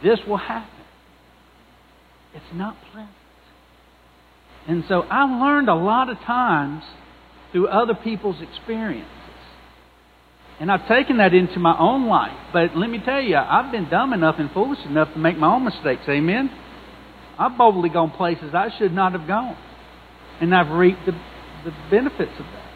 this 0.03 0.19
will 0.27 0.37
happen. 0.37 0.69
It's 2.35 2.53
not 2.53 2.75
pleasant. 2.91 3.09
And 4.67 4.83
so 4.87 5.03
I've 5.09 5.29
learned 5.29 5.69
a 5.69 5.75
lot 5.75 6.09
of 6.09 6.17
times 6.19 6.83
through 7.51 7.67
other 7.67 7.93
people's 7.93 8.41
experiences. 8.41 9.09
And 10.59 10.71
I've 10.71 10.87
taken 10.87 11.17
that 11.17 11.33
into 11.33 11.59
my 11.59 11.77
own 11.77 12.07
life. 12.07 12.37
But 12.53 12.75
let 12.75 12.89
me 12.89 12.99
tell 13.03 13.21
you, 13.21 13.35
I've 13.35 13.71
been 13.71 13.89
dumb 13.89 14.13
enough 14.13 14.35
and 14.37 14.51
foolish 14.51 14.79
enough 14.85 15.11
to 15.13 15.19
make 15.19 15.37
my 15.37 15.55
own 15.55 15.65
mistakes. 15.65 16.03
Amen? 16.07 16.49
I've 17.37 17.57
boldly 17.57 17.89
gone 17.89 18.11
places 18.11 18.53
I 18.53 18.69
should 18.77 18.93
not 18.93 19.13
have 19.13 19.27
gone. 19.27 19.57
And 20.39 20.53
I've 20.53 20.71
reaped 20.71 21.05
the, 21.05 21.13
the 21.65 21.73
benefits 21.89 22.31
of 22.39 22.45
that. 22.45 22.71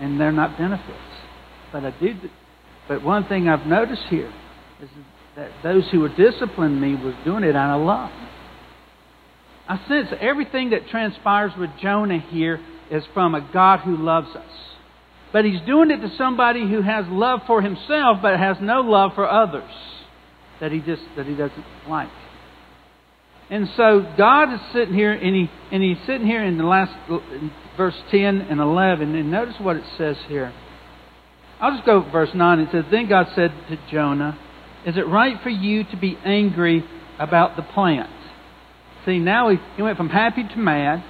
And 0.00 0.20
they're 0.20 0.32
not 0.32 0.58
benefits. 0.58 0.98
But 1.72 1.84
I 1.84 1.90
do. 1.98 2.14
But 2.88 3.02
one 3.02 3.26
thing 3.26 3.48
I've 3.48 3.66
noticed 3.66 4.04
here 4.10 4.32
is 4.82 4.88
that 5.36 5.50
those 5.62 5.84
who 5.90 6.00
were 6.00 6.08
disciplining 6.08 6.80
me 6.80 6.94
was 6.94 7.14
doing 7.24 7.44
it 7.44 7.56
out 7.56 7.78
of 7.78 7.86
love. 7.86 8.10
I 9.68 9.78
sense 9.88 10.08
everything 10.20 10.70
that 10.70 10.88
transpires 10.88 11.52
with 11.58 11.70
Jonah 11.80 12.20
here 12.20 12.60
is 12.90 13.02
from 13.14 13.34
a 13.34 13.50
God 13.52 13.80
who 13.80 13.96
loves 13.96 14.34
us. 14.36 14.50
But 15.32 15.44
he's 15.44 15.60
doing 15.62 15.90
it 15.90 16.00
to 16.00 16.16
somebody 16.16 16.68
who 16.68 16.82
has 16.82 17.06
love 17.08 17.40
for 17.46 17.60
himself 17.60 18.18
but 18.22 18.38
has 18.38 18.58
no 18.60 18.82
love 18.82 19.12
for 19.14 19.28
others 19.28 19.70
that 20.60 20.70
he 20.70 20.80
just 20.80 21.02
that 21.16 21.26
he 21.26 21.34
doesn't 21.34 21.64
like. 21.88 22.10
And 23.50 23.68
so 23.76 24.14
God 24.16 24.54
is 24.54 24.60
sitting 24.72 24.94
here 24.94 25.12
and 25.12 25.34
he 25.34 25.50
and 25.72 25.82
he's 25.82 25.98
sitting 26.06 26.26
here 26.26 26.44
in 26.44 26.56
the 26.56 26.64
last 26.64 26.92
in 27.08 27.50
verse 27.76 28.00
10 28.10 28.42
and 28.42 28.60
11 28.60 29.14
and 29.14 29.30
notice 29.30 29.54
what 29.58 29.76
it 29.76 29.84
says 29.98 30.16
here. 30.28 30.52
I'll 31.60 31.72
just 31.74 31.86
go 31.86 32.00
verse 32.10 32.30
9. 32.34 32.58
It 32.60 32.68
says, 32.72 32.84
Then 32.90 33.08
God 33.08 33.26
said 33.34 33.50
to 33.68 33.78
Jonah, 33.90 34.38
Is 34.86 34.96
it 34.96 35.06
right 35.06 35.36
for 35.42 35.50
you 35.50 35.84
to 35.84 35.96
be 35.96 36.18
angry 36.24 36.84
about 37.18 37.56
the 37.56 37.62
plant? 37.62 38.10
See, 39.06 39.18
now 39.18 39.50
he, 39.50 39.56
he 39.76 39.82
went 39.82 39.96
from 39.96 40.08
happy 40.08 40.42
to 40.42 40.56
mad. 40.56 41.02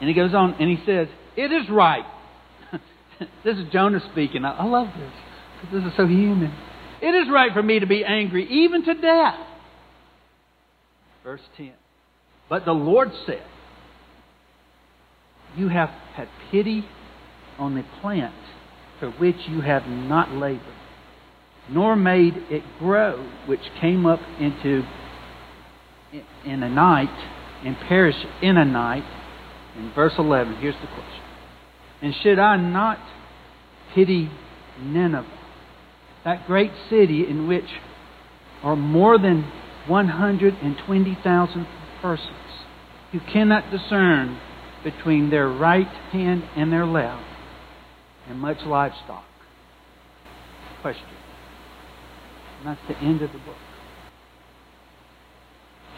And 0.00 0.08
he 0.08 0.14
goes 0.14 0.34
on 0.34 0.54
and 0.54 0.68
he 0.68 0.84
says, 0.84 1.08
It 1.36 1.52
is 1.52 1.70
right. 1.70 2.04
this 3.44 3.56
is 3.56 3.66
Jonah 3.72 4.00
speaking. 4.10 4.44
I, 4.44 4.58
I 4.58 4.64
love 4.64 4.88
this. 4.98 5.12
Because 5.60 5.82
this 5.82 5.92
is 5.92 5.96
so 5.96 6.06
human. 6.06 6.52
It 7.00 7.14
is 7.14 7.28
right 7.32 7.52
for 7.52 7.62
me 7.62 7.80
to 7.80 7.86
be 7.86 8.04
angry, 8.04 8.48
even 8.48 8.84
to 8.84 8.94
death. 8.94 9.38
Verse 11.22 11.40
10. 11.56 11.72
But 12.48 12.64
the 12.64 12.72
Lord 12.72 13.10
said, 13.26 13.42
You 15.56 15.68
have 15.68 15.90
had 16.14 16.28
pity 16.50 16.84
on 17.58 17.74
the 17.74 17.84
plant 18.00 18.34
for 19.00 19.10
which 19.10 19.36
you 19.48 19.60
have 19.60 19.86
not 19.86 20.30
labored, 20.30 20.71
nor 21.68 21.96
made 21.96 22.34
it 22.50 22.62
grow, 22.78 23.28
which 23.46 23.60
came 23.80 24.06
up 24.06 24.20
into 24.40 24.82
in 26.44 26.62
a 26.62 26.68
night 26.68 27.08
and 27.64 27.76
perished 27.88 28.26
in 28.42 28.56
a 28.56 28.64
night. 28.64 29.04
In 29.76 29.92
verse 29.94 30.12
11, 30.18 30.56
here's 30.56 30.74
the 30.74 30.86
question. 30.88 31.22
And 32.02 32.14
should 32.22 32.38
I 32.38 32.56
not 32.56 32.98
pity 33.94 34.30
Nineveh, 34.82 35.26
that 36.24 36.46
great 36.46 36.72
city 36.90 37.26
in 37.28 37.46
which 37.48 37.64
are 38.62 38.76
more 38.76 39.18
than 39.18 39.50
120,000 39.86 41.66
persons 42.00 42.28
who 43.12 43.20
cannot 43.20 43.70
discern 43.70 44.38
between 44.84 45.30
their 45.30 45.48
right 45.48 45.86
hand 45.86 46.42
and 46.56 46.72
their 46.72 46.86
left, 46.86 47.22
and 48.28 48.38
much 48.40 48.58
livestock. 48.66 49.24
Question. 50.80 51.21
And 52.62 52.76
that's 52.76 52.80
the 52.88 52.96
end 53.04 53.22
of 53.22 53.32
the 53.32 53.38
book. 53.38 53.56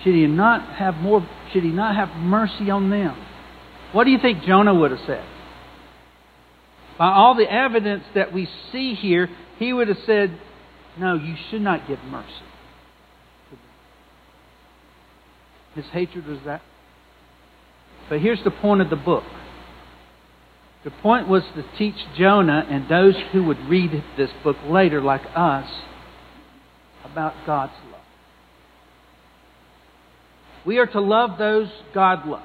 Should 0.02 0.14
he 0.14 0.26
not 0.26 0.76
have 0.76 0.94
more 0.94 1.26
should 1.52 1.62
he 1.62 1.70
not 1.70 1.94
have 1.94 2.16
mercy 2.16 2.70
on 2.70 2.88
them? 2.88 3.14
What 3.92 4.04
do 4.04 4.10
you 4.10 4.18
think 4.18 4.44
Jonah 4.44 4.74
would 4.74 4.90
have 4.90 5.00
said? 5.06 5.24
By 6.98 7.12
all 7.12 7.34
the 7.34 7.50
evidence 7.50 8.04
that 8.14 8.32
we 8.32 8.48
see 8.72 8.94
here, 8.94 9.28
he 9.58 9.74
would 9.74 9.88
have 9.88 9.98
said, 10.06 10.38
No, 10.98 11.16
you 11.16 11.34
should 11.50 11.60
not 11.60 11.86
give 11.86 11.98
mercy. 12.04 12.28
His 15.74 15.84
hatred 15.86 16.26
was 16.26 16.38
that. 16.46 16.62
But 18.08 18.20
here's 18.20 18.42
the 18.42 18.50
point 18.50 18.80
of 18.80 18.88
the 18.88 18.96
book. 18.96 19.24
The 20.84 20.90
point 20.90 21.28
was 21.28 21.42
to 21.56 21.64
teach 21.76 21.96
Jonah 22.16 22.66
and 22.70 22.88
those 22.88 23.16
who 23.32 23.44
would 23.44 23.58
read 23.68 23.90
this 24.16 24.30
book 24.42 24.56
later, 24.66 25.02
like 25.02 25.22
us, 25.34 25.68
about 27.14 27.34
God's 27.46 27.72
love. 27.92 28.00
We 30.66 30.78
are 30.78 30.86
to 30.86 31.00
love 31.00 31.38
those 31.38 31.68
God 31.94 32.26
loves 32.26 32.44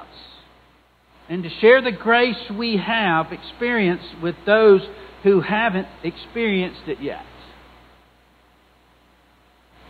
and 1.28 1.42
to 1.42 1.50
share 1.60 1.82
the 1.82 1.92
grace 1.92 2.38
we 2.56 2.78
have 2.78 3.32
experienced 3.32 4.22
with 4.22 4.36
those 4.46 4.82
who 5.24 5.42
haven't 5.42 5.88
experienced 6.04 6.82
it 6.88 7.02
yet. 7.02 7.26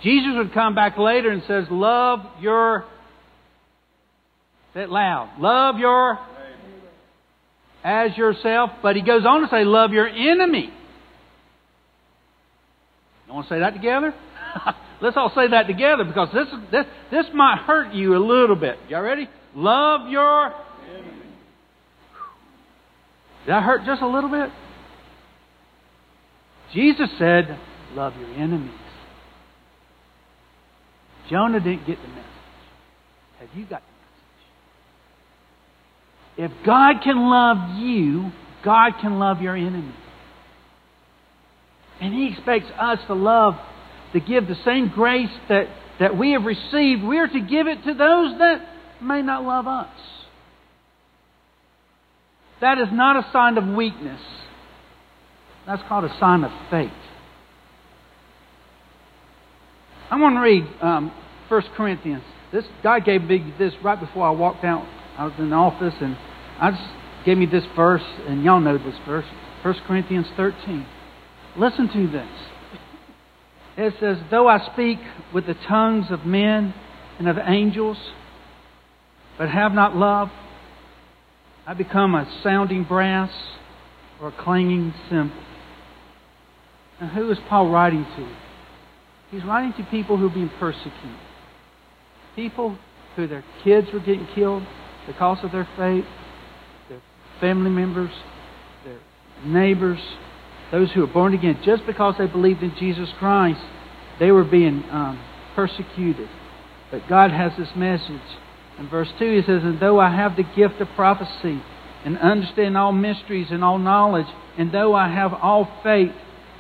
Jesus 0.02 0.32
would 0.36 0.54
come 0.54 0.76
back 0.76 0.98
later 0.98 1.30
and 1.30 1.44
says, 1.46 1.66
Love 1.70 2.22
your 2.40 2.86
Say 4.74 4.84
it 4.84 4.90
loud. 4.90 5.40
Love 5.40 5.80
your 5.80 6.20
as 7.84 8.16
yourself. 8.18 8.72
But 8.84 8.96
he 8.96 9.02
goes 9.02 9.26
on 9.26 9.42
to 9.42 9.48
say, 9.50 9.64
love 9.64 9.92
your 9.92 10.08
enemy. 10.08 10.72
You 13.28 13.34
want 13.34 13.48
to 13.48 13.54
say 13.54 13.60
that 13.60 13.74
together? 13.74 14.14
Let's 15.02 15.16
all 15.16 15.32
say 15.36 15.48
that 15.50 15.68
together 15.68 16.04
because 16.04 16.30
this, 16.34 16.48
this, 16.72 16.86
this 17.12 17.26
might 17.34 17.60
hurt 17.66 17.94
you 17.94 18.16
a 18.16 18.24
little 18.24 18.56
bit. 18.56 18.78
Y'all 18.90 19.02
ready? 19.02 19.30
Love 19.56 20.10
your 20.10 20.54
enemy. 20.90 21.12
Did 23.46 23.54
that 23.54 23.64
hurt 23.64 23.86
just 23.86 24.02
a 24.02 24.08
little 24.08 24.30
bit? 24.30 24.50
Jesus 26.74 27.10
said, 27.18 27.58
love 27.94 28.14
your 28.20 28.30
enemies. 28.36 28.72
Jonah 31.30 31.60
didn't 31.60 31.88
get 31.88 31.98
the 32.02 32.08
message. 32.08 32.26
Have 33.40 33.50
you 33.56 33.66
got 33.66 33.82
the 33.82 33.88
message? 33.88 34.00
if 36.40 36.52
God 36.66 37.02
can 37.04 37.18
love 37.30 37.78
you, 37.78 38.32
God 38.64 38.94
can 39.02 39.20
love 39.20 39.42
your 39.42 39.58
enemy. 39.58 39.94
And 42.00 42.14
He 42.14 42.32
expects 42.32 42.68
us 42.80 43.00
to 43.08 43.14
love, 43.14 43.56
to 44.14 44.20
give 44.20 44.48
the 44.48 44.58
same 44.66 44.90
grace 44.90 45.30
that, 45.50 45.68
that 46.00 46.18
we 46.18 46.32
have 46.32 46.44
received. 46.44 47.04
We 47.04 47.20
are 47.20 47.28
to 47.28 47.40
give 47.40 47.68
it 47.68 47.84
to 47.84 47.94
those 47.94 48.38
that 48.40 48.68
may 49.02 49.22
not 49.22 49.44
love 49.44 49.68
us. 49.68 49.88
That 52.62 52.78
is 52.78 52.88
not 52.92 53.16
a 53.16 53.32
sign 53.32 53.58
of 53.58 53.68
weakness. 53.76 54.22
That's 55.66 55.82
called 55.88 56.06
a 56.06 56.20
sign 56.20 56.44
of 56.44 56.52
faith. 56.70 56.92
I 60.10 60.20
want 60.20 60.36
to 60.36 60.42
read 60.42 60.64
um, 60.82 61.14
1 61.48 61.62
Corinthians. 61.78 62.24
This 62.52 62.66
God 62.82 63.06
gave 63.06 63.22
me 63.24 63.54
this 63.60 63.74
right 63.84 64.00
before 64.00 64.26
I 64.26 64.32
walked 64.32 64.66
out. 64.66 64.88
I 65.18 65.26
was 65.26 65.34
in 65.38 65.52
the 65.52 65.56
office 65.56 65.94
and 66.02 66.18
I 66.60 66.72
just 66.72 67.26
gave 67.26 67.38
me 67.38 67.46
this 67.46 67.64
verse, 67.76 68.04
and 68.28 68.44
y'all 68.44 68.60
know 68.60 68.78
this 68.78 68.96
verse, 69.06 69.26
1 69.62 69.76
Corinthians 69.86 70.26
13. 70.36 70.86
Listen 71.58 71.90
to 71.94 72.08
this. 72.12 72.28
It 73.82 73.94
says, 74.02 74.18
Though 74.30 74.48
I 74.50 74.70
speak 74.74 75.00
with 75.34 75.48
the 75.48 75.54
tongues 75.54 76.08
of 76.10 76.26
men 76.26 76.74
and 77.18 77.30
of 77.30 77.38
angels, 77.38 77.98
but 79.38 79.50
have 79.50 79.72
not 79.72 79.96
love, 79.96 80.30
I 81.66 81.74
become 81.76 82.14
a 82.14 82.30
sounding 82.44 82.84
brass 82.84 83.32
or 84.22 84.30
a 84.30 84.32
clanging 84.44 84.94
cymbal. 85.10 85.42
Now, 87.00 87.08
who 87.08 87.32
is 87.32 87.38
Paul 87.48 87.70
writing 87.70 88.04
to? 88.04 88.36
He's 89.32 89.46
writing 89.46 89.74
to 89.78 89.90
people 89.90 90.18
who 90.18 90.28
are 90.28 90.34
being 90.34 90.52
persecuted. 90.60 91.18
People 92.36 92.78
who 93.16 93.28
their 93.28 93.46
kids 93.64 93.88
were 93.94 94.00
getting 94.00 94.28
killed 94.36 94.64
because 95.08 95.38
of 95.44 95.54
their 95.54 95.68
faith 95.78 96.06
their 96.90 97.02
family 97.40 97.70
members, 97.70 98.12
their 98.84 99.00
neighbors, 99.46 100.00
those 100.72 100.92
who 100.92 101.02
were 101.02 101.08
born 101.08 101.34
again, 101.34 101.60
just 101.64 101.86
because 101.86 102.16
they 102.18 102.28
believed 102.28 102.62
in 102.62 102.74
Jesus 102.78 103.10
Christ, 103.18 103.62
they 104.20 104.32
were 104.32 104.44
being 104.44 104.84
um, 104.92 105.24
persecuted. 105.56 106.30
But 106.92 107.08
God 107.08 107.32
has 107.32 107.52
this 107.58 107.70
message. 107.76 108.22
In 108.78 108.88
verse 108.90 109.10
2, 109.20 109.38
he 109.38 109.42
says, 109.42 109.64
And 109.64 109.80
though 109.80 110.00
I 110.00 110.16
have 110.16 110.36
the 110.36 110.44
gift 110.44 110.80
of 110.80 110.88
prophecy, 110.96 111.62
and 112.06 112.18
understand 112.18 112.78
all 112.78 112.92
mysteries 112.92 113.48
and 113.52 113.64
all 113.64 113.78
knowledge, 113.78 114.28
and 114.58 114.72
though 114.72 114.96
I 114.96 115.10
have 115.14 115.34
all 115.34 115.70
faith, 115.84 116.14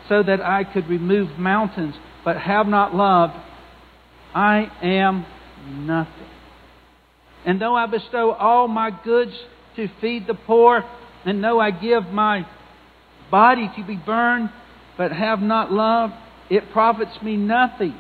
so 0.07 0.23
that 0.23 0.41
I 0.41 0.63
could 0.63 0.87
remove 0.89 1.37
mountains, 1.37 1.95
but 2.25 2.37
have 2.37 2.67
not 2.67 2.95
love, 2.95 3.31
I 4.33 4.69
am 4.81 5.25
nothing. 5.85 6.13
And 7.45 7.61
though 7.61 7.75
I 7.75 7.85
bestow 7.85 8.31
all 8.31 8.67
my 8.67 8.91
goods 9.03 9.31
to 9.75 9.87
feed 10.01 10.27
the 10.27 10.33
poor, 10.33 10.83
and 11.25 11.43
though 11.43 11.59
I 11.59 11.71
give 11.71 12.07
my 12.07 12.45
body 13.29 13.69
to 13.75 13.83
be 13.85 13.95
burned, 13.95 14.49
but 14.97 15.11
have 15.11 15.39
not 15.39 15.71
love, 15.71 16.11
it 16.49 16.71
profits 16.71 17.21
me 17.21 17.37
nothing. 17.37 17.95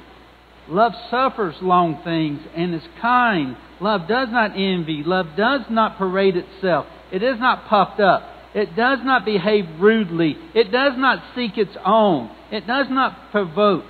Love 0.67 0.93
suffers 1.09 1.55
long 1.61 2.01
things 2.03 2.39
and 2.55 2.75
is 2.75 2.83
kind. 3.01 3.57
Love 3.79 4.07
does 4.07 4.27
not 4.31 4.51
envy. 4.55 5.03
Love 5.03 5.27
does 5.35 5.61
not 5.69 5.97
parade 5.97 6.35
itself. 6.35 6.85
It 7.11 7.23
is 7.23 7.39
not 7.39 7.67
puffed 7.67 7.99
up. 7.99 8.23
It 8.53 8.75
does 8.75 8.99
not 9.03 9.25
behave 9.25 9.65
rudely. 9.79 10.35
It 10.53 10.71
does 10.71 10.93
not 10.97 11.23
seek 11.35 11.57
its 11.57 11.75
own. 11.85 12.29
It 12.51 12.67
does 12.67 12.87
not 12.89 13.31
provoke. 13.31 13.85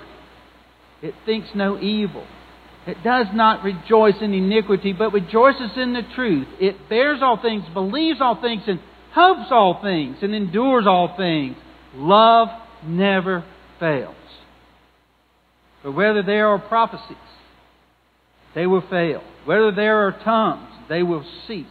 It 1.01 1.15
thinks 1.25 1.49
no 1.55 1.79
evil. 1.79 2.25
It 2.85 3.03
does 3.03 3.27
not 3.33 3.63
rejoice 3.63 4.15
in 4.21 4.33
iniquity, 4.33 4.93
but 4.93 5.13
rejoices 5.13 5.71
in 5.75 5.93
the 5.93 6.03
truth. 6.15 6.47
It 6.59 6.89
bears 6.89 7.19
all 7.21 7.41
things, 7.41 7.63
believes 7.73 8.19
all 8.21 8.41
things, 8.41 8.63
and 8.67 8.79
hopes 9.13 9.49
all 9.51 9.81
things, 9.81 10.17
and 10.21 10.33
endures 10.33 10.85
all 10.87 11.15
things. 11.17 11.55
Love 11.95 12.49
never 12.85 13.43
fails. 13.79 14.15
But 15.83 15.93
whether 15.93 16.21
there 16.21 16.47
are 16.47 16.59
prophecies, 16.59 17.17
they 18.55 18.67
will 18.67 18.83
fail. 18.89 19.23
Whether 19.45 19.71
there 19.71 20.07
are 20.07 20.19
tongues, 20.23 20.69
they 20.89 21.03
will 21.03 21.25
cease. 21.47 21.65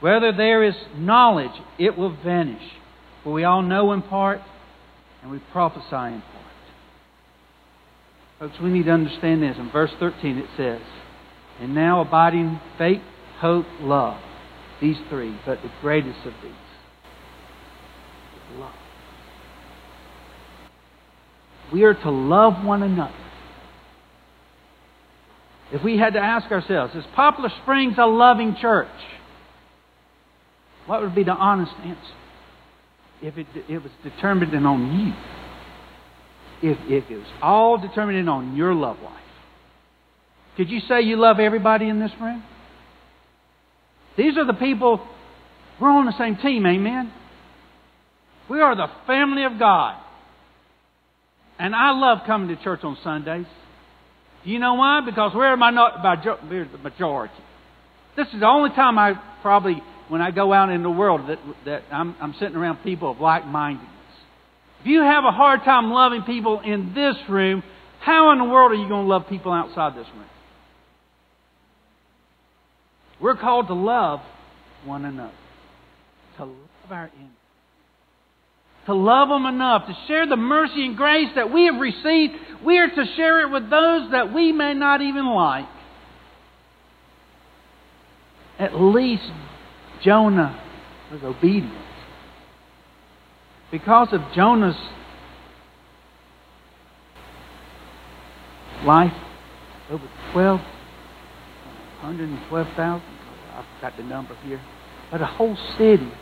Whether 0.00 0.32
there 0.32 0.62
is 0.62 0.74
knowledge, 0.96 1.60
it 1.78 1.96
will 1.96 2.16
vanish. 2.22 2.62
For 3.22 3.32
we 3.32 3.44
all 3.44 3.62
know 3.62 3.92
in 3.92 4.02
part, 4.02 4.40
and 5.22 5.30
we 5.30 5.40
prophesy 5.52 6.14
in 6.14 6.22
part. 6.22 6.44
Folks, 8.38 8.56
we 8.62 8.70
need 8.70 8.84
to 8.84 8.90
understand 8.90 9.42
this. 9.42 9.56
In 9.58 9.70
verse 9.70 9.92
13 9.98 10.38
it 10.38 10.46
says, 10.56 10.82
And 11.60 11.74
now 11.74 12.00
abiding 12.00 12.60
faith, 12.76 13.02
hope, 13.38 13.66
love. 13.80 14.20
These 14.80 14.96
three, 15.08 15.38
but 15.46 15.62
the 15.62 15.70
greatest 15.80 16.18
of 16.26 16.34
these 16.42 16.52
is 16.52 18.58
love. 18.58 18.74
We 21.72 21.84
are 21.84 21.94
to 21.94 22.10
love 22.10 22.64
one 22.64 22.82
another. 22.82 23.14
If 25.72 25.82
we 25.82 25.98
had 25.98 26.12
to 26.12 26.20
ask 26.20 26.50
ourselves, 26.52 26.94
is 26.94 27.04
Poplar 27.16 27.50
Springs 27.62 27.94
a 27.98 28.06
loving 28.06 28.56
church? 28.60 28.88
What 30.86 31.02
would 31.02 31.14
be 31.14 31.24
the 31.24 31.32
honest 31.32 31.72
answer? 31.82 32.00
If 33.22 33.38
it, 33.38 33.46
it 33.68 33.82
was 33.82 33.90
determined 34.02 34.54
on 34.66 35.00
you 35.00 35.14
if, 36.62 36.78
if 36.86 37.10
it 37.10 37.16
was 37.16 37.26
all 37.42 37.78
determined 37.78 38.28
on 38.28 38.56
your 38.56 38.74
love 38.74 38.98
life, 39.02 39.22
could 40.56 40.70
you 40.70 40.80
say 40.80 41.02
you 41.02 41.16
love 41.16 41.38
everybody 41.38 41.88
in 41.88 42.00
this 42.00 42.12
room? 42.20 42.42
These 44.16 44.36
are 44.36 44.46
the 44.46 44.54
people, 44.54 45.06
we're 45.80 45.90
on 45.90 46.06
the 46.06 46.16
same 46.16 46.36
team, 46.36 46.64
amen? 46.64 47.12
We 48.48 48.60
are 48.60 48.76
the 48.76 48.86
family 49.06 49.44
of 49.44 49.58
God. 49.58 50.00
And 51.58 51.74
I 51.74 51.92
love 51.92 52.18
coming 52.26 52.54
to 52.54 52.62
church 52.62 52.80
on 52.82 52.96
Sundays. 53.04 53.46
Do 54.44 54.50
you 54.50 54.58
know 54.58 54.74
why? 54.74 55.00
Because 55.04 55.32
we're, 55.34 55.56
my, 55.56 55.70
we're 55.70 56.64
the 56.64 56.78
majority. 56.78 57.34
This 58.16 58.26
is 58.28 58.40
the 58.40 58.46
only 58.46 58.70
time 58.70 58.98
I 58.98 59.14
probably, 59.42 59.82
when 60.08 60.20
I 60.20 60.30
go 60.30 60.52
out 60.52 60.70
in 60.70 60.82
the 60.82 60.90
world, 60.90 61.28
that, 61.28 61.38
that 61.64 61.82
I'm, 61.90 62.14
I'm 62.20 62.34
sitting 62.38 62.56
around 62.56 62.82
people 62.82 63.10
of 63.10 63.20
like 63.20 63.46
mindedness. 63.46 63.90
If 64.80 64.86
you 64.86 65.00
have 65.00 65.24
a 65.24 65.30
hard 65.30 65.60
time 65.64 65.90
loving 65.90 66.22
people 66.22 66.60
in 66.60 66.92
this 66.94 67.16
room, 67.28 67.62
how 68.00 68.32
in 68.32 68.38
the 68.38 68.44
world 68.44 68.72
are 68.72 68.74
you 68.74 68.88
going 68.88 69.04
to 69.04 69.08
love 69.08 69.22
people 69.28 69.52
outside 69.52 69.96
this 69.96 70.06
room? 70.14 70.26
We're 73.20 73.36
called 73.36 73.68
to 73.68 73.74
love 73.74 74.20
one 74.84 75.06
another. 75.06 75.32
to 76.36 76.44
love 76.44 76.56
our 76.90 77.10
enemies. 77.14 77.30
To 78.86 78.94
love 78.94 79.30
them 79.30 79.46
enough, 79.46 79.86
to 79.86 79.96
share 80.06 80.26
the 80.26 80.36
mercy 80.36 80.84
and 80.84 80.94
grace 80.96 81.30
that 81.36 81.52
we 81.52 81.66
have 81.66 81.80
received. 81.80 82.34
We 82.64 82.78
are 82.78 82.88
to 82.88 83.04
share 83.16 83.40
it 83.40 83.50
with 83.50 83.70
those 83.70 84.10
that 84.10 84.34
we 84.34 84.52
may 84.52 84.74
not 84.74 85.00
even 85.00 85.26
like. 85.26 85.64
At 88.58 88.78
least 88.78 89.32
Jonah 90.02 90.60
was 91.10 91.22
obedient. 91.22 91.72
Because 93.70 94.12
of 94.12 94.20
Jonah's 94.34 94.76
life, 98.84 99.14
over 99.90 100.06
12, 100.32 100.60
112,000, 100.60 103.02
I've 103.54 103.64
got 103.80 103.96
the 103.96 104.02
number 104.02 104.34
here, 104.44 104.60
but 105.10 105.22
a 105.22 105.26
whole 105.26 105.56
city 105.78 106.12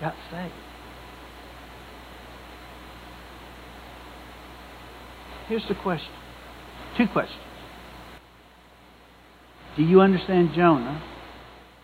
got 0.00 0.14
saved. 0.30 0.54
Here's 5.48 5.66
the 5.68 5.74
question. 5.74 6.12
Two 6.96 7.06
questions. 7.08 7.40
Do 9.76 9.82
you 9.82 10.00
understand 10.00 10.50
Jonah? 10.54 11.02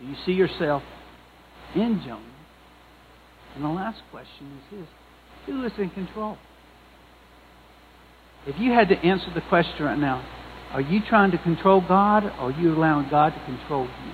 Do 0.00 0.06
you 0.06 0.16
see 0.26 0.32
yourself 0.32 0.82
in 1.74 2.02
Jonah? 2.04 2.20
And 3.54 3.64
the 3.64 3.68
last 3.68 4.02
question 4.10 4.60
is 4.72 4.78
this 4.78 4.88
Who 5.46 5.64
is 5.64 5.72
in 5.78 5.90
control? 5.90 6.36
If 8.46 8.58
you 8.58 8.72
had 8.72 8.88
to 8.88 8.96
answer 8.98 9.28
the 9.34 9.40
question 9.48 9.84
right 9.84 9.98
now, 9.98 10.22
are 10.72 10.80
you 10.80 11.00
trying 11.08 11.30
to 11.30 11.38
control 11.38 11.80
God 11.80 12.24
or 12.24 12.50
are 12.50 12.60
you 12.60 12.74
allowing 12.74 13.08
God 13.08 13.30
to 13.30 13.44
control 13.44 13.84
you? 13.84 14.12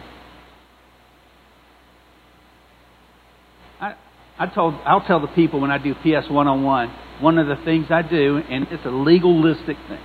I, 4.41 4.47
told, 4.47 4.74
I'll 4.86 5.03
tell 5.03 5.20
the 5.20 5.28
people 5.28 5.61
when 5.61 5.70
I 5.70 5.76
do 5.76 5.95
PS 5.97 6.30
one 6.30 6.49
on 6.49 6.62
one, 6.62 6.88
one 7.20 7.36
of 7.36 7.47
the 7.47 7.62
things 7.62 7.88
I 7.91 8.01
do, 8.01 8.38
and 8.38 8.66
it's 8.70 8.86
a 8.86 8.91
legalistic 8.91 9.76
thing. 9.86 10.01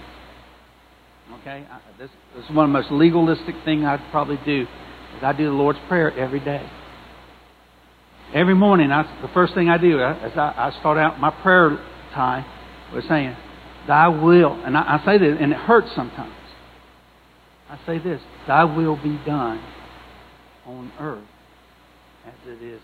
Okay? 1.40 1.66
I, 1.72 1.80
this, 1.98 2.10
this 2.36 2.44
is 2.44 2.52
one 2.54 2.66
of 2.66 2.74
the 2.74 2.80
most 2.82 2.92
legalistic 2.92 3.56
things 3.64 3.86
I'd 3.86 4.06
probably 4.12 4.38
do, 4.46 4.64
is 4.64 5.24
I 5.24 5.32
do 5.32 5.46
the 5.46 5.52
Lord's 5.52 5.80
Prayer 5.88 6.12
every 6.20 6.42
day. 6.42 6.70
Every 8.34 8.56
morning, 8.56 8.92
I, 8.92 9.04
the 9.22 9.30
first 9.30 9.54
thing 9.54 9.70
I 9.70 9.78
do 9.78 10.02
as 10.02 10.34
I, 10.36 10.72
I 10.74 10.78
start 10.82 10.98
out 10.98 11.18
my 11.18 11.32
prayer 11.42 11.78
time 12.14 12.44
was 12.94 13.06
saying, 13.08 13.38
Thy 13.88 14.10
will, 14.10 14.62
and 14.66 14.76
I, 14.76 14.98
I 15.00 15.06
say 15.06 15.18
this, 15.18 15.38
and 15.40 15.54
it 15.54 15.58
hurts 15.58 15.96
sometimes. 15.96 16.34
I 17.70 17.80
say 17.86 18.00
this, 18.00 18.20
Thy 18.48 18.66
will 18.66 18.98
be 18.98 19.18
done 19.26 19.64
on 20.66 20.92
earth 21.00 21.24
as 22.26 22.34
it 22.48 22.62
is. 22.62 22.82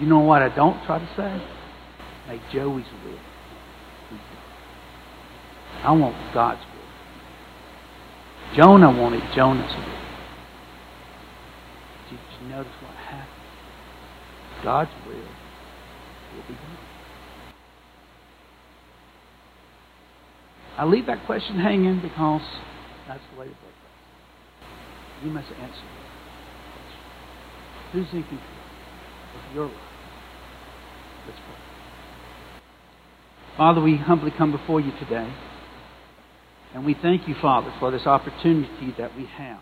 You 0.00 0.06
know 0.06 0.20
what 0.20 0.42
I 0.42 0.48
don't 0.54 0.84
try 0.84 0.98
to 0.98 1.08
say? 1.16 1.42
Make 2.28 2.40
Joey's 2.52 2.84
will. 3.04 3.18
I 5.82 5.92
want 5.92 6.16
God's 6.32 6.60
will. 6.60 8.56
Jonah 8.56 8.90
wanted 8.90 9.22
Jonah's 9.34 9.74
will. 9.74 9.84
Did 12.10 12.18
you 12.40 12.48
notice 12.48 12.72
what 12.82 12.94
happened? 12.94 13.30
God's 14.62 14.90
will 15.06 15.14
will 15.14 16.42
be 16.48 16.54
done. 16.54 16.78
I 20.76 20.84
leave 20.84 21.06
that 21.06 21.24
question 21.26 21.58
hanging 21.58 22.00
because 22.00 22.42
that's 23.06 23.22
the 23.32 23.40
way 23.40 23.46
the 23.46 23.52
book 23.52 23.60
goes. 23.60 25.24
You 25.24 25.30
must 25.30 25.48
answer 25.48 25.62
it. 25.62 26.04
Who's 27.92 28.12
in 28.12 28.22
control 28.22 28.40
of 29.34 29.54
your 29.54 29.66
life? 29.66 29.74
Let's 31.26 31.38
pray. 31.38 31.60
Father, 33.56 33.80
we 33.80 33.96
humbly 33.96 34.32
come 34.36 34.50
before 34.50 34.80
you 34.80 34.92
today. 34.98 35.32
And 36.74 36.84
we 36.84 36.94
thank 36.94 37.28
you, 37.28 37.36
Father, 37.40 37.72
for 37.78 37.92
this 37.92 38.06
opportunity 38.06 38.92
that 38.98 39.16
we 39.16 39.26
have 39.26 39.60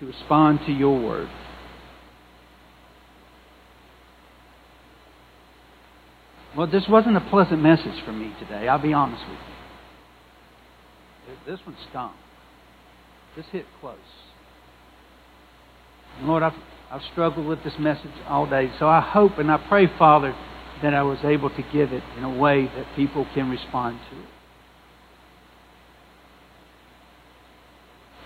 to 0.00 0.06
respond 0.06 0.60
to 0.66 0.72
your 0.72 1.00
word. 1.00 1.30
Well, 6.54 6.66
this 6.66 6.84
wasn't 6.88 7.16
a 7.16 7.20
pleasant 7.20 7.62
message 7.62 8.02
for 8.04 8.12
me 8.12 8.34
today. 8.38 8.68
I'll 8.68 8.78
be 8.78 8.92
honest 8.92 9.22
with 9.28 9.38
you. 9.38 9.56
This 11.46 11.60
one 11.66 11.76
stung. 11.90 12.14
This 13.34 13.46
hit 13.52 13.66
close. 13.80 13.96
And 16.18 16.28
Lord, 16.28 16.42
I've, 16.42 16.54
I've 16.90 17.02
struggled 17.12 17.46
with 17.46 17.64
this 17.64 17.74
message 17.78 18.10
all 18.28 18.48
day. 18.48 18.70
So 18.78 18.88
I 18.88 19.00
hope 19.00 19.38
and 19.38 19.50
I 19.50 19.58
pray, 19.68 19.86
Father, 19.98 20.34
that 20.82 20.94
I 20.94 21.02
was 21.02 21.18
able 21.24 21.50
to 21.50 21.62
give 21.72 21.92
it 21.92 22.02
in 22.16 22.24
a 22.24 22.38
way 22.38 22.66
that 22.66 22.86
people 22.96 23.26
can 23.34 23.50
respond 23.50 23.98
to 24.10 24.16
it. 24.16 24.28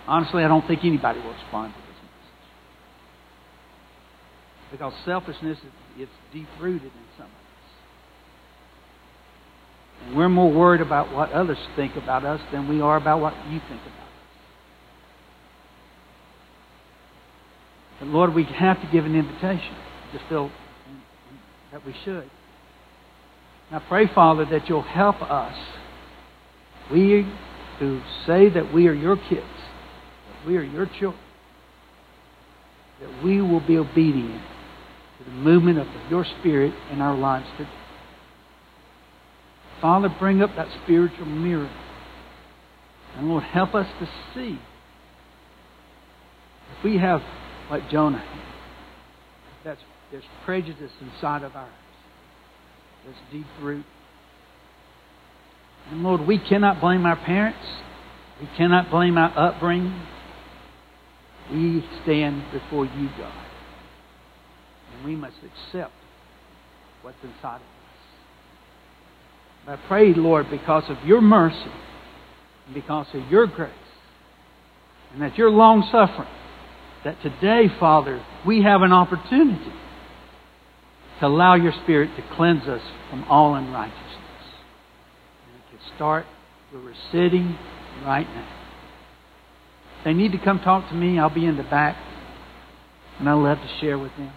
Honestly, 0.07 0.43
I 0.43 0.49
don't 0.49 0.67
think 0.67 0.85
anybody 0.85 1.21
will 1.21 1.33
respond 1.33 1.73
to 1.73 1.81
this 1.81 1.97
message. 2.03 2.51
Because 4.73 4.93
selfishness, 5.05 5.59
it's 5.97 6.11
deep 6.33 6.49
rooted 6.61 6.83
in 6.83 7.07
some 7.17 7.27
of 7.27 7.33
us. 7.33 7.37
And 10.07 10.17
we're 10.17 10.29
more 10.29 10.51
worried 10.51 10.81
about 10.81 11.13
what 11.15 11.31
others 11.31 11.59
think 11.77 11.95
about 11.95 12.25
us 12.25 12.41
than 12.51 12.69
we 12.69 12.81
are 12.81 12.97
about 12.97 13.21
what 13.21 13.35
you 13.49 13.61
think 13.69 13.83
about 13.83 13.93
us. 13.93 14.09
But 18.01 18.09
Lord, 18.09 18.35
we 18.35 18.45
have 18.45 18.81
to 18.81 18.89
give 18.91 19.05
an 19.05 19.15
invitation. 19.15 19.77
to 20.13 20.19
feel 20.29 20.51
that 21.71 21.87
we 21.87 21.95
should. 22.05 22.29
I 23.73 23.79
pray, 23.79 24.13
Father, 24.13 24.45
that 24.47 24.69
you'll 24.69 24.83
help 24.83 25.23
us. 25.23 25.57
We 26.91 27.27
who 27.79 28.01
say 28.27 28.49
that 28.51 28.75
we 28.75 28.89
are 28.89 28.93
your 28.93 29.17
kids, 29.17 29.47
that 29.47 30.47
we 30.47 30.57
are 30.57 30.63
your 30.63 30.87
children, 30.87 31.23
that 33.01 33.25
we 33.25 33.41
will 33.41 33.65
be 33.67 33.79
obedient 33.79 34.43
to 35.19 35.25
the 35.25 35.31
movement 35.31 35.79
of 35.79 35.87
your 36.11 36.25
Spirit 36.41 36.75
in 36.91 37.01
our 37.01 37.17
lives 37.17 37.47
today. 37.57 37.71
Father, 39.81 40.15
bring 40.19 40.43
up 40.43 40.51
that 40.57 40.69
spiritual 40.83 41.27
mirror. 41.27 41.71
And 43.17 43.29
Lord, 43.29 43.45
help 43.45 43.75
us 43.75 43.87
to 44.01 44.09
see. 44.35 44.59
If 46.77 46.85
we 46.85 46.99
have, 46.99 47.23
like 47.71 47.89
Jonah 47.91 48.23
that's, 49.65 49.81
there's 50.11 50.25
prejudice 50.45 50.93
inside 51.01 51.43
of 51.43 51.55
ours, 51.55 51.71
there's 53.05 53.17
deep 53.33 53.47
root. 53.61 53.85
And 55.91 56.03
Lord, 56.03 56.27
we 56.27 56.39
cannot 56.39 56.81
blame 56.81 57.07
our 57.07 57.17
parents. 57.17 57.59
We 58.41 58.49
cannot 58.57 58.91
blame 58.91 59.19
our 59.19 59.37
upbringing. 59.37 60.01
We 61.53 61.85
stand 62.03 62.45
before 62.53 62.85
you, 62.85 63.09
God. 63.19 63.47
And 64.95 65.05
we 65.05 65.17
must 65.17 65.37
accept 65.39 65.93
what's 67.03 67.17
inside 67.23 67.57
of 67.57 67.63
us. 67.63 67.67
I 69.83 69.89
pray, 69.89 70.15
Lord, 70.15 70.47
because 70.51 70.85
of 70.89 71.05
your 71.05 71.21
mercy 71.21 71.71
and 72.67 72.75
because 72.75 73.07
of 73.15 73.29
your 73.29 73.47
grace 73.47 73.71
and 75.13 75.23
that 75.23 75.37
your 75.37 75.51
long 75.51 75.87
suffering, 75.91 76.29
that 77.05 77.21
today, 77.23 77.67
Father, 77.79 78.25
we 78.47 78.63
have 78.63 78.83
an 78.83 78.93
opportunity 78.93 79.73
to 81.21 81.27
allow 81.27 81.55
your 81.55 81.73
Spirit 81.85 82.11
to 82.17 82.37
cleanse 82.37 82.67
us 82.67 82.83
from 83.11 83.25
all 83.25 83.55
unrighteousness. 83.55 84.01
And 85.53 85.79
can 85.79 85.95
start 85.95 86.27
where 86.71 86.83
we're 86.83 86.95
sitting 87.13 87.59
right 88.05 88.27
now. 88.27 88.49
If 89.99 90.05
they 90.05 90.15
need 90.15 90.33
to 90.33 90.39
come 90.39 90.61
talk 90.61 90.89
to 90.89 90.95
me, 90.95 91.19
I'll 91.19 91.35
be 91.35 91.45
in 91.45 91.57
the 91.57 91.63
back, 91.63 91.97
and 93.19 93.29
I'd 93.29 93.35
love 93.35 93.59
to 93.59 93.81
share 93.81 93.99
with 93.99 94.13
them. 94.17 94.33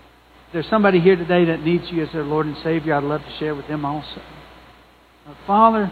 If 0.47 0.53
there's 0.53 0.69
somebody 0.69 0.99
here 0.99 1.15
today 1.15 1.45
that 1.45 1.61
needs 1.61 1.85
you 1.89 2.03
as 2.03 2.11
their 2.11 2.23
Lord 2.23 2.45
and 2.47 2.57
Savior, 2.63 2.95
I'd 2.95 3.03
love 3.03 3.21
to 3.21 3.37
share 3.39 3.55
with 3.55 3.67
them 3.67 3.85
also. 3.85 4.21
But 5.25 5.37
Father, 5.47 5.91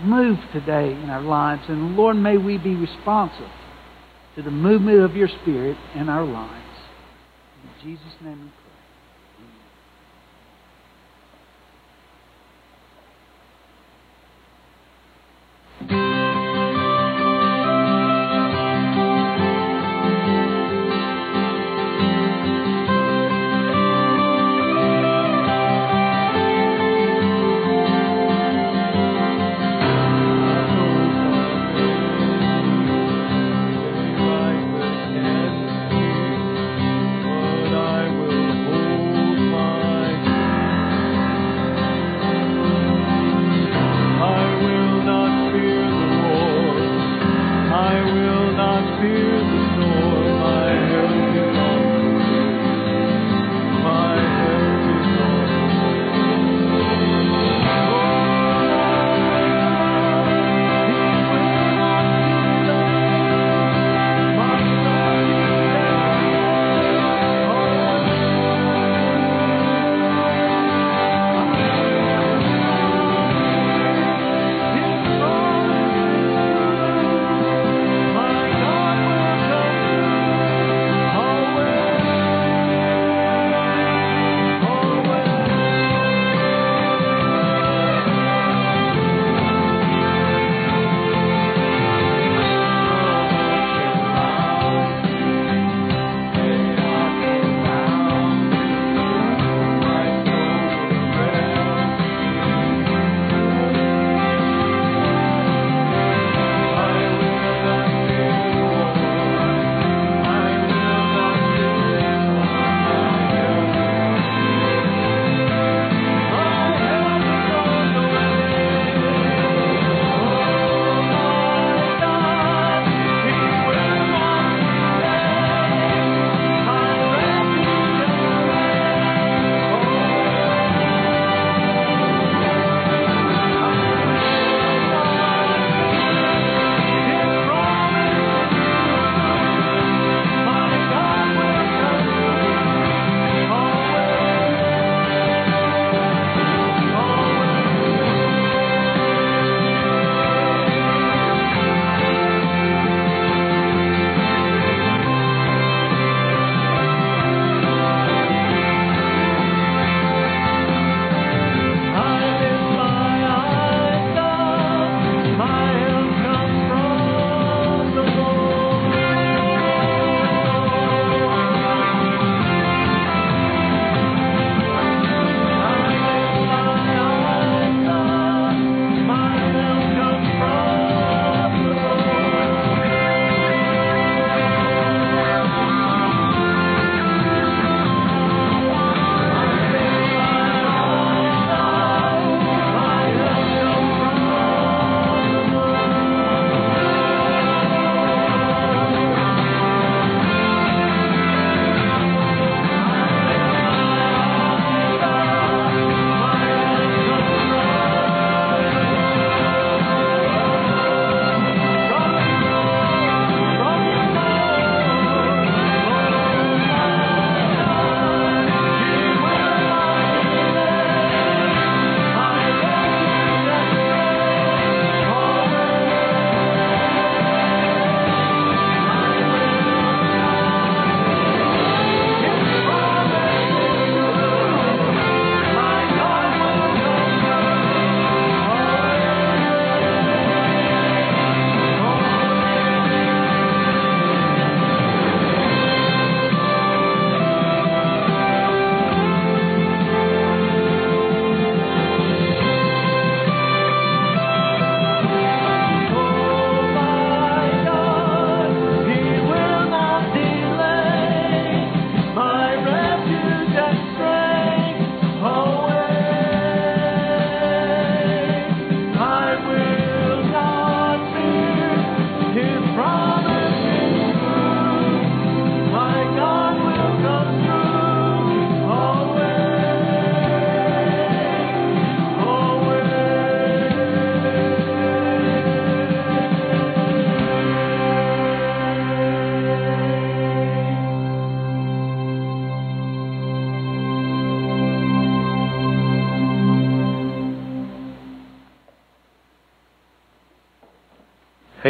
move 0.00 0.38
today 0.54 0.92
in 0.92 1.10
our 1.10 1.20
lives, 1.20 1.62
and 1.68 1.96
Lord, 1.96 2.16
may 2.16 2.38
we 2.38 2.56
be 2.56 2.74
responsive 2.74 3.50
to 4.36 4.42
the 4.42 4.50
movement 4.50 5.00
of 5.00 5.14
your 5.14 5.28
Spirit 5.42 5.76
in 5.94 6.08
our 6.08 6.24
lives. 6.24 6.64
In 7.62 7.90
Jesus' 7.90 8.14
name 8.22 8.52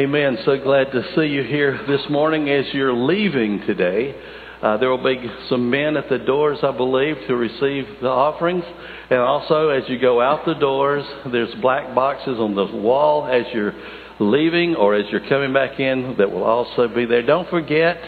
Amen. 0.09 0.38
So 0.46 0.59
glad 0.59 0.90
to 0.92 1.02
see 1.14 1.26
you 1.26 1.42
here 1.42 1.78
this 1.86 2.00
morning 2.09 2.48
as 2.48 2.64
you're 2.72 2.94
leaving 2.94 3.61
today. 3.66 4.14
Uh, 4.62 4.78
there 4.78 4.88
will 4.88 5.04
be 5.04 5.22
some 5.50 5.68
men 5.68 5.98
at 5.98 6.09
the 6.09 6.16
doors, 6.16 6.56
I 6.62 6.74
believe, 6.74 7.16
to 7.26 7.36
receive 7.36 7.84
the 8.00 8.09
offerings. 8.09 8.64
And 9.11 9.18
also, 9.18 9.68
as 9.68 9.82
you 9.86 10.00
go 10.00 10.22
out 10.22 10.46
the 10.46 10.54
doors, 10.54 11.04
there's 11.30 11.54
black 11.56 11.94
boxes 11.94 12.38
on 12.38 12.54
the 12.54 12.64
wall 12.64 13.26
as 13.26 13.52
you're 13.52 13.74
leaving 14.18 14.76
or 14.76 14.94
as 14.94 15.04
you're 15.11 15.28
coming 15.28 15.52
back 15.52 15.78
in 15.78 16.14
that 16.16 16.30
will 16.30 16.44
also 16.44 16.88
be 16.88 17.04
there. 17.04 17.20
Don't 17.20 17.50
forget 17.50 17.98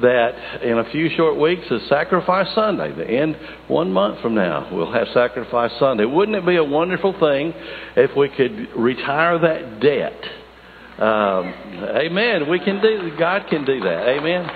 that 0.00 0.62
in 0.62 0.78
a 0.78 0.90
few 0.90 1.10
short 1.18 1.38
weeks 1.38 1.70
is 1.70 1.86
Sacrifice 1.90 2.48
Sunday. 2.54 2.94
The 2.96 3.10
end 3.10 3.36
one 3.68 3.92
month 3.92 4.22
from 4.22 4.34
now, 4.34 4.74
we'll 4.74 4.90
have 4.90 5.08
Sacrifice 5.12 5.72
Sunday. 5.78 6.06
Wouldn't 6.06 6.34
it 6.38 6.46
be 6.46 6.56
a 6.56 6.64
wonderful 6.64 7.12
thing 7.20 7.52
if 7.94 8.16
we 8.16 8.30
could 8.30 8.74
retire 8.74 9.38
that 9.38 9.80
debt? 9.80 10.45
Um, 10.98 11.52
amen. 11.96 12.48
We 12.48 12.58
can 12.58 12.80
do. 12.80 13.16
God 13.18 13.46
can 13.48 13.64
do 13.64 13.80
that. 13.80 14.08
Amen. 14.08 14.48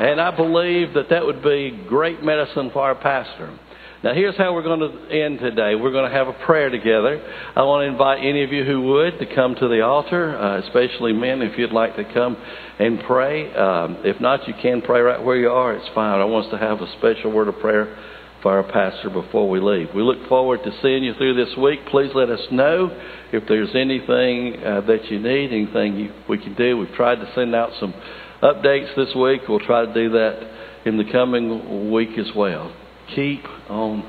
And 0.00 0.20
I 0.20 0.34
believe 0.34 0.94
that 0.94 1.08
that 1.10 1.24
would 1.24 1.42
be 1.42 1.84
great 1.88 2.22
medicine 2.22 2.70
for 2.72 2.82
our 2.82 2.94
pastor. 2.94 3.58
Now, 4.04 4.14
here's 4.14 4.36
how 4.36 4.52
we're 4.52 4.64
going 4.64 4.80
to 4.80 5.14
end 5.14 5.38
today. 5.38 5.76
We're 5.76 5.92
going 5.92 6.10
to 6.10 6.16
have 6.16 6.26
a 6.26 6.32
prayer 6.44 6.68
together. 6.70 7.22
I 7.54 7.62
want 7.62 7.86
to 7.86 7.92
invite 7.92 8.18
any 8.18 8.42
of 8.42 8.52
you 8.52 8.64
who 8.64 8.82
would 8.82 9.20
to 9.20 9.32
come 9.32 9.54
to 9.54 9.68
the 9.68 9.82
altar, 9.82 10.36
uh, 10.36 10.58
especially 10.66 11.12
men, 11.12 11.40
if 11.40 11.56
you'd 11.56 11.72
like 11.72 11.94
to 11.96 12.12
come 12.12 12.36
and 12.80 12.98
pray. 13.06 13.54
Um, 13.54 13.98
if 14.04 14.20
not, 14.20 14.48
you 14.48 14.54
can 14.60 14.82
pray 14.82 15.00
right 15.00 15.22
where 15.22 15.36
you 15.36 15.50
are. 15.50 15.72
It's 15.74 15.88
fine. 15.94 16.18
I 16.18 16.24
want 16.24 16.46
us 16.46 16.50
to 16.50 16.58
have 16.58 16.80
a 16.80 16.92
special 16.98 17.30
word 17.30 17.46
of 17.46 17.60
prayer 17.60 17.96
for 18.42 18.52
our 18.58 18.64
pastor 18.64 19.08
before 19.08 19.48
we 19.48 19.60
leave. 19.60 19.88
We 19.94 20.02
look 20.02 20.28
forward 20.28 20.60
to 20.64 20.70
seeing 20.82 21.04
you 21.04 21.14
through 21.14 21.34
this 21.34 21.56
week. 21.56 21.80
Please 21.90 22.10
let 22.14 22.28
us 22.28 22.40
know 22.50 22.90
if 23.32 23.44
there's 23.48 23.74
anything 23.74 24.62
uh, 24.64 24.80
that 24.82 25.10
you 25.10 25.20
need, 25.20 25.52
anything 25.52 25.96
you, 25.96 26.12
we 26.28 26.38
can 26.38 26.54
do. 26.54 26.76
We've 26.76 26.92
tried 26.94 27.16
to 27.16 27.32
send 27.34 27.54
out 27.54 27.70
some 27.78 27.94
updates 28.42 28.94
this 28.96 29.14
week. 29.14 29.42
We'll 29.48 29.60
try 29.60 29.86
to 29.86 29.94
do 29.94 30.10
that 30.10 30.82
in 30.84 30.98
the 30.98 31.04
coming 31.10 31.92
week 31.92 32.18
as 32.18 32.30
well. 32.34 32.74
Keep 33.14 33.44
on 33.68 34.04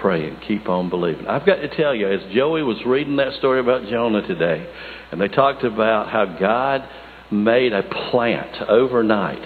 praying. 0.00 0.38
Keep 0.46 0.68
on 0.68 0.90
believing. 0.90 1.26
I've 1.26 1.46
got 1.46 1.56
to 1.56 1.68
tell 1.76 1.94
you, 1.94 2.08
as 2.08 2.20
Joey 2.34 2.62
was 2.62 2.78
reading 2.84 3.16
that 3.16 3.34
story 3.34 3.60
about 3.60 3.88
Jonah 3.88 4.26
today, 4.26 4.68
and 5.12 5.20
they 5.20 5.28
talked 5.28 5.64
about 5.64 6.10
how 6.10 6.36
God 6.38 6.88
made 7.30 7.72
a 7.72 7.82
plant 8.10 8.68
overnight, 8.68 9.42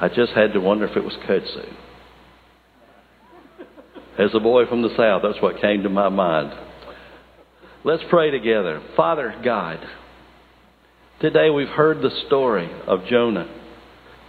I 0.00 0.08
just 0.08 0.32
had 0.32 0.52
to 0.54 0.60
wonder 0.60 0.86
if 0.86 0.96
it 0.96 1.04
was 1.04 1.14
kudzu. 1.28 1.83
As 4.18 4.30
a 4.32 4.38
boy 4.38 4.66
from 4.66 4.82
the 4.82 4.94
South, 4.96 5.22
that's 5.24 5.42
what 5.42 5.60
came 5.60 5.82
to 5.82 5.88
my 5.88 6.08
mind. 6.08 6.52
Let's 7.82 8.04
pray 8.08 8.30
together. 8.30 8.80
Father 8.96 9.34
God, 9.44 9.80
today 11.20 11.50
we've 11.50 11.66
heard 11.66 12.00
the 12.00 12.22
story 12.26 12.70
of 12.86 13.06
Jonah. 13.10 13.48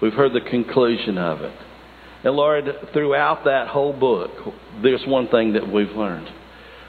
We've 0.01 0.13
heard 0.13 0.33
the 0.33 0.49
conclusion 0.49 1.19
of 1.19 1.41
it. 1.41 1.53
And 2.23 2.35
Lord, 2.35 2.65
throughout 2.93 3.45
that 3.45 3.67
whole 3.67 3.93
book, 3.93 4.31
there's 4.81 5.03
one 5.05 5.27
thing 5.27 5.53
that 5.53 5.71
we've 5.71 5.91
learned. 5.91 6.29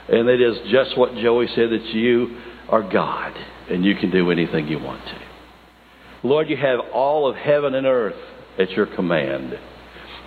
And 0.09 0.27
it 0.27 0.41
is 0.41 0.57
just 0.71 0.97
what 0.97 1.13
Joey 1.15 1.47
said 1.53 1.69
that 1.69 1.85
you 1.93 2.39
are 2.67 2.81
God 2.81 3.33
and 3.69 3.85
you 3.85 3.95
can 3.95 4.09
do 4.09 4.31
anything 4.31 4.67
you 4.67 4.79
want 4.79 5.05
to. 5.05 6.27
Lord, 6.27 6.49
you 6.49 6.57
have 6.57 6.79
all 6.91 7.29
of 7.29 7.35
heaven 7.35 7.75
and 7.75 7.85
earth 7.85 8.19
at 8.57 8.71
your 8.71 8.87
command. 8.87 9.53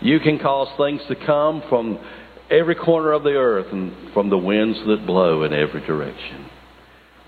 You 0.01 0.21
can 0.21 0.39
cause 0.39 0.69
things 0.79 1.01
to 1.09 1.27
come 1.27 1.63
from 1.69 1.99
every 2.51 2.75
corner 2.75 3.13
of 3.13 3.23
the 3.23 3.31
earth 3.31 3.67
and 3.73 4.13
from 4.13 4.29
the 4.29 4.39
winds 4.39 4.79
that 4.87 5.07
blow 5.07 5.45
in 5.45 5.53
every 5.53 5.81
direction. 5.87 6.51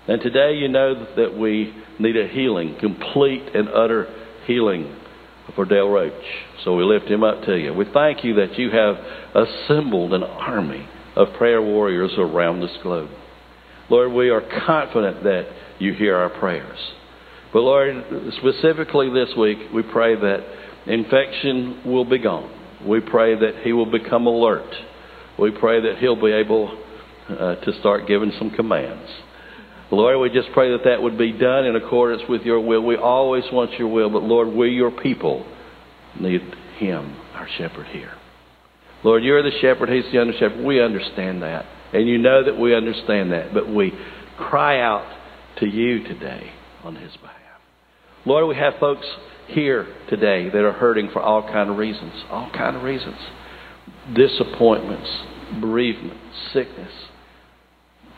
And 0.07 0.21
today 0.21 0.55
you 0.55 0.67
know 0.67 1.15
that 1.15 1.37
we 1.37 1.73
need 1.97 2.17
a 2.17 2.27
healing, 2.27 2.75
complete 2.79 3.55
and 3.55 3.69
utter 3.69 4.13
healing 4.45 4.97
for 5.55 5.65
Dale 5.65 5.89
Roach. 5.89 6.13
So 6.63 6.75
we 6.75 6.83
lift 6.83 7.05
him 7.05 7.23
up 7.23 7.43
to 7.45 7.57
you. 7.57 7.73
We 7.73 7.85
thank 7.93 8.23
you 8.23 8.35
that 8.35 8.57
you 8.57 8.69
have 8.71 8.95
assembled 9.33 10.13
an 10.13 10.23
army 10.23 10.87
of 11.15 11.29
prayer 11.37 11.61
warriors 11.61 12.11
around 12.17 12.59
this 12.59 12.75
globe. 12.81 13.09
Lord, 13.89 14.11
we 14.11 14.29
are 14.29 14.41
confident 14.65 15.23
that 15.23 15.45
you 15.79 15.93
hear 15.93 16.17
our 16.17 16.29
prayers. 16.29 16.79
But 17.53 17.59
Lord, 17.59 18.03
specifically 18.39 19.09
this 19.09 19.35
week, 19.37 19.59
we 19.73 19.83
pray 19.83 20.15
that 20.15 20.39
infection 20.87 21.83
will 21.85 22.05
be 22.05 22.17
gone. 22.17 22.49
We 22.85 22.99
pray 22.99 23.35
that 23.35 23.61
he 23.63 23.71
will 23.71 23.89
become 23.89 24.25
alert 24.25 24.73
we 25.39 25.51
pray 25.51 25.81
that 25.81 25.97
He'll 25.97 26.19
be 26.19 26.31
able 26.31 26.77
uh, 27.29 27.55
to 27.55 27.79
start 27.79 28.07
giving 28.07 28.31
some 28.37 28.51
commands. 28.51 29.09
Lord, 29.91 30.19
we 30.19 30.29
just 30.29 30.51
pray 30.53 30.71
that 30.71 30.85
that 30.85 31.01
would 31.01 31.17
be 31.17 31.31
done 31.31 31.65
in 31.65 31.75
accordance 31.75 32.23
with 32.27 32.41
your 32.43 32.59
will. 32.59 32.83
We 32.83 32.95
always 32.95 33.43
want 33.51 33.73
your 33.73 33.87
will, 33.87 34.09
but 34.09 34.23
Lord, 34.23 34.47
we, 34.49 34.69
your 34.69 34.91
people, 34.91 35.45
need 36.19 36.41
Him, 36.77 37.15
our 37.33 37.47
shepherd 37.57 37.87
here. 37.87 38.13
Lord, 39.03 39.23
you're 39.23 39.43
the 39.43 39.57
shepherd, 39.61 39.89
He's 39.89 40.11
the 40.11 40.19
under 40.19 40.33
shepherd. 40.33 40.63
We 40.63 40.81
understand 40.81 41.43
that. 41.43 41.65
And 41.93 42.07
you 42.07 42.17
know 42.17 42.43
that 42.43 42.57
we 42.57 42.75
understand 42.75 43.31
that, 43.31 43.53
but 43.53 43.71
we 43.71 43.93
cry 44.37 44.81
out 44.81 45.05
to 45.59 45.67
you 45.67 46.03
today 46.03 46.51
on 46.83 46.95
His 46.95 47.11
behalf. 47.17 47.33
Lord, 48.25 48.47
we 48.47 48.55
have 48.55 48.73
folks 48.79 49.05
here 49.47 49.85
today 50.09 50.49
that 50.49 50.63
are 50.63 50.71
hurting 50.71 51.09
for 51.11 51.21
all 51.21 51.43
kind 51.43 51.69
of 51.69 51.77
reasons. 51.77 52.13
All 52.29 52.49
kind 52.51 52.75
of 52.75 52.83
reasons 52.83 53.17
disappointments, 54.13 55.09
bereavement, 55.59 56.19
sickness, 56.51 56.91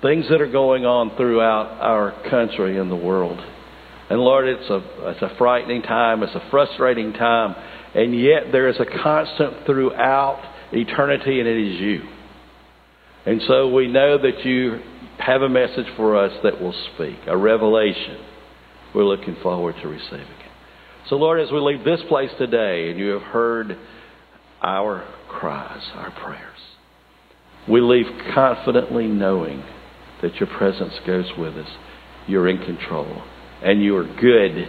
things 0.02 0.26
that 0.30 0.42
are 0.42 0.52
going 0.52 0.86
on 0.86 1.16
throughout 1.16 1.80
our 1.82 2.12
country 2.30 2.78
and 2.78 2.90
the 2.90 2.96
world. 2.96 3.40
And 4.10 4.20
Lord, 4.20 4.48
it's 4.48 4.70
a, 4.70 4.84
it's 5.10 5.22
a 5.22 5.36
frightening 5.38 5.82
time, 5.82 6.24
it's 6.24 6.36
a 6.36 6.48
frustrating 6.52 7.14
time, 7.14 7.56
and 7.96 8.20
yet 8.20 8.52
there 8.52 8.68
is 8.68 8.80
a 8.80 8.86
constant 8.86 9.66
throughout 9.66 10.42
eternity, 10.72 11.40
and 11.40 11.48
it 11.48 11.58
is 11.58 11.80
you. 11.80 12.02
And 13.26 13.42
so 13.48 13.70
we 13.70 13.88
know 13.88 14.18
that 14.20 14.46
you 14.46 14.82
have 15.18 15.42
a 15.42 15.50
message 15.50 15.88
for 15.96 16.18
us 16.18 16.32
that 16.44 16.62
will 16.62 16.76
speak, 16.94 17.18
a 17.28 17.38
revelation. 17.38 18.18
We're 18.94 19.06
looking 19.06 19.38
forward 19.42 19.76
to 19.82 19.88
receiving 19.88 20.20
it. 20.20 20.52
So, 21.10 21.16
Lord, 21.16 21.40
as 21.40 21.52
we 21.52 21.60
leave 21.60 21.84
this 21.84 22.02
place 22.08 22.32
today, 22.38 22.90
and 22.90 23.00
you 23.00 23.10
have 23.10 23.22
heard 23.22 23.78
our 24.62 25.08
cries, 25.40 25.84
our 25.96 26.12
prayers. 26.12 26.60
We 27.70 27.82
leave 27.82 28.06
confidently 28.34 29.08
knowing 29.08 29.64
that 30.22 30.36
your 30.36 30.48
presence 30.48 30.94
goes 31.06 31.32
with 31.38 31.56
us. 31.58 31.70
You're 32.28 32.48
in 32.48 32.58
control. 32.58 33.24
And 33.64 33.84
you 33.84 33.96
are 33.98 34.04
good 34.04 34.68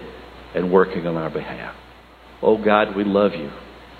and 0.55 0.73
working 0.73 1.07
on 1.07 1.17
our 1.17 1.31
behalf. 1.31 1.75
Oh 2.43 2.63
God, 2.63 2.97
we 2.97 3.05
love 3.05 3.33
you. 3.33 3.51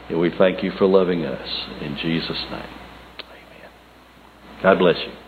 And 0.09 0.21
we 0.21 0.31
thank 0.37 0.63
you 0.63 0.71
for 0.79 0.87
loving 0.87 1.25
us. 1.25 1.49
In 1.81 1.97
Jesus' 2.01 2.45
name. 2.51 2.71
Amen. 3.21 3.71
God 4.63 4.79
bless 4.79 4.97
you. 5.05 5.26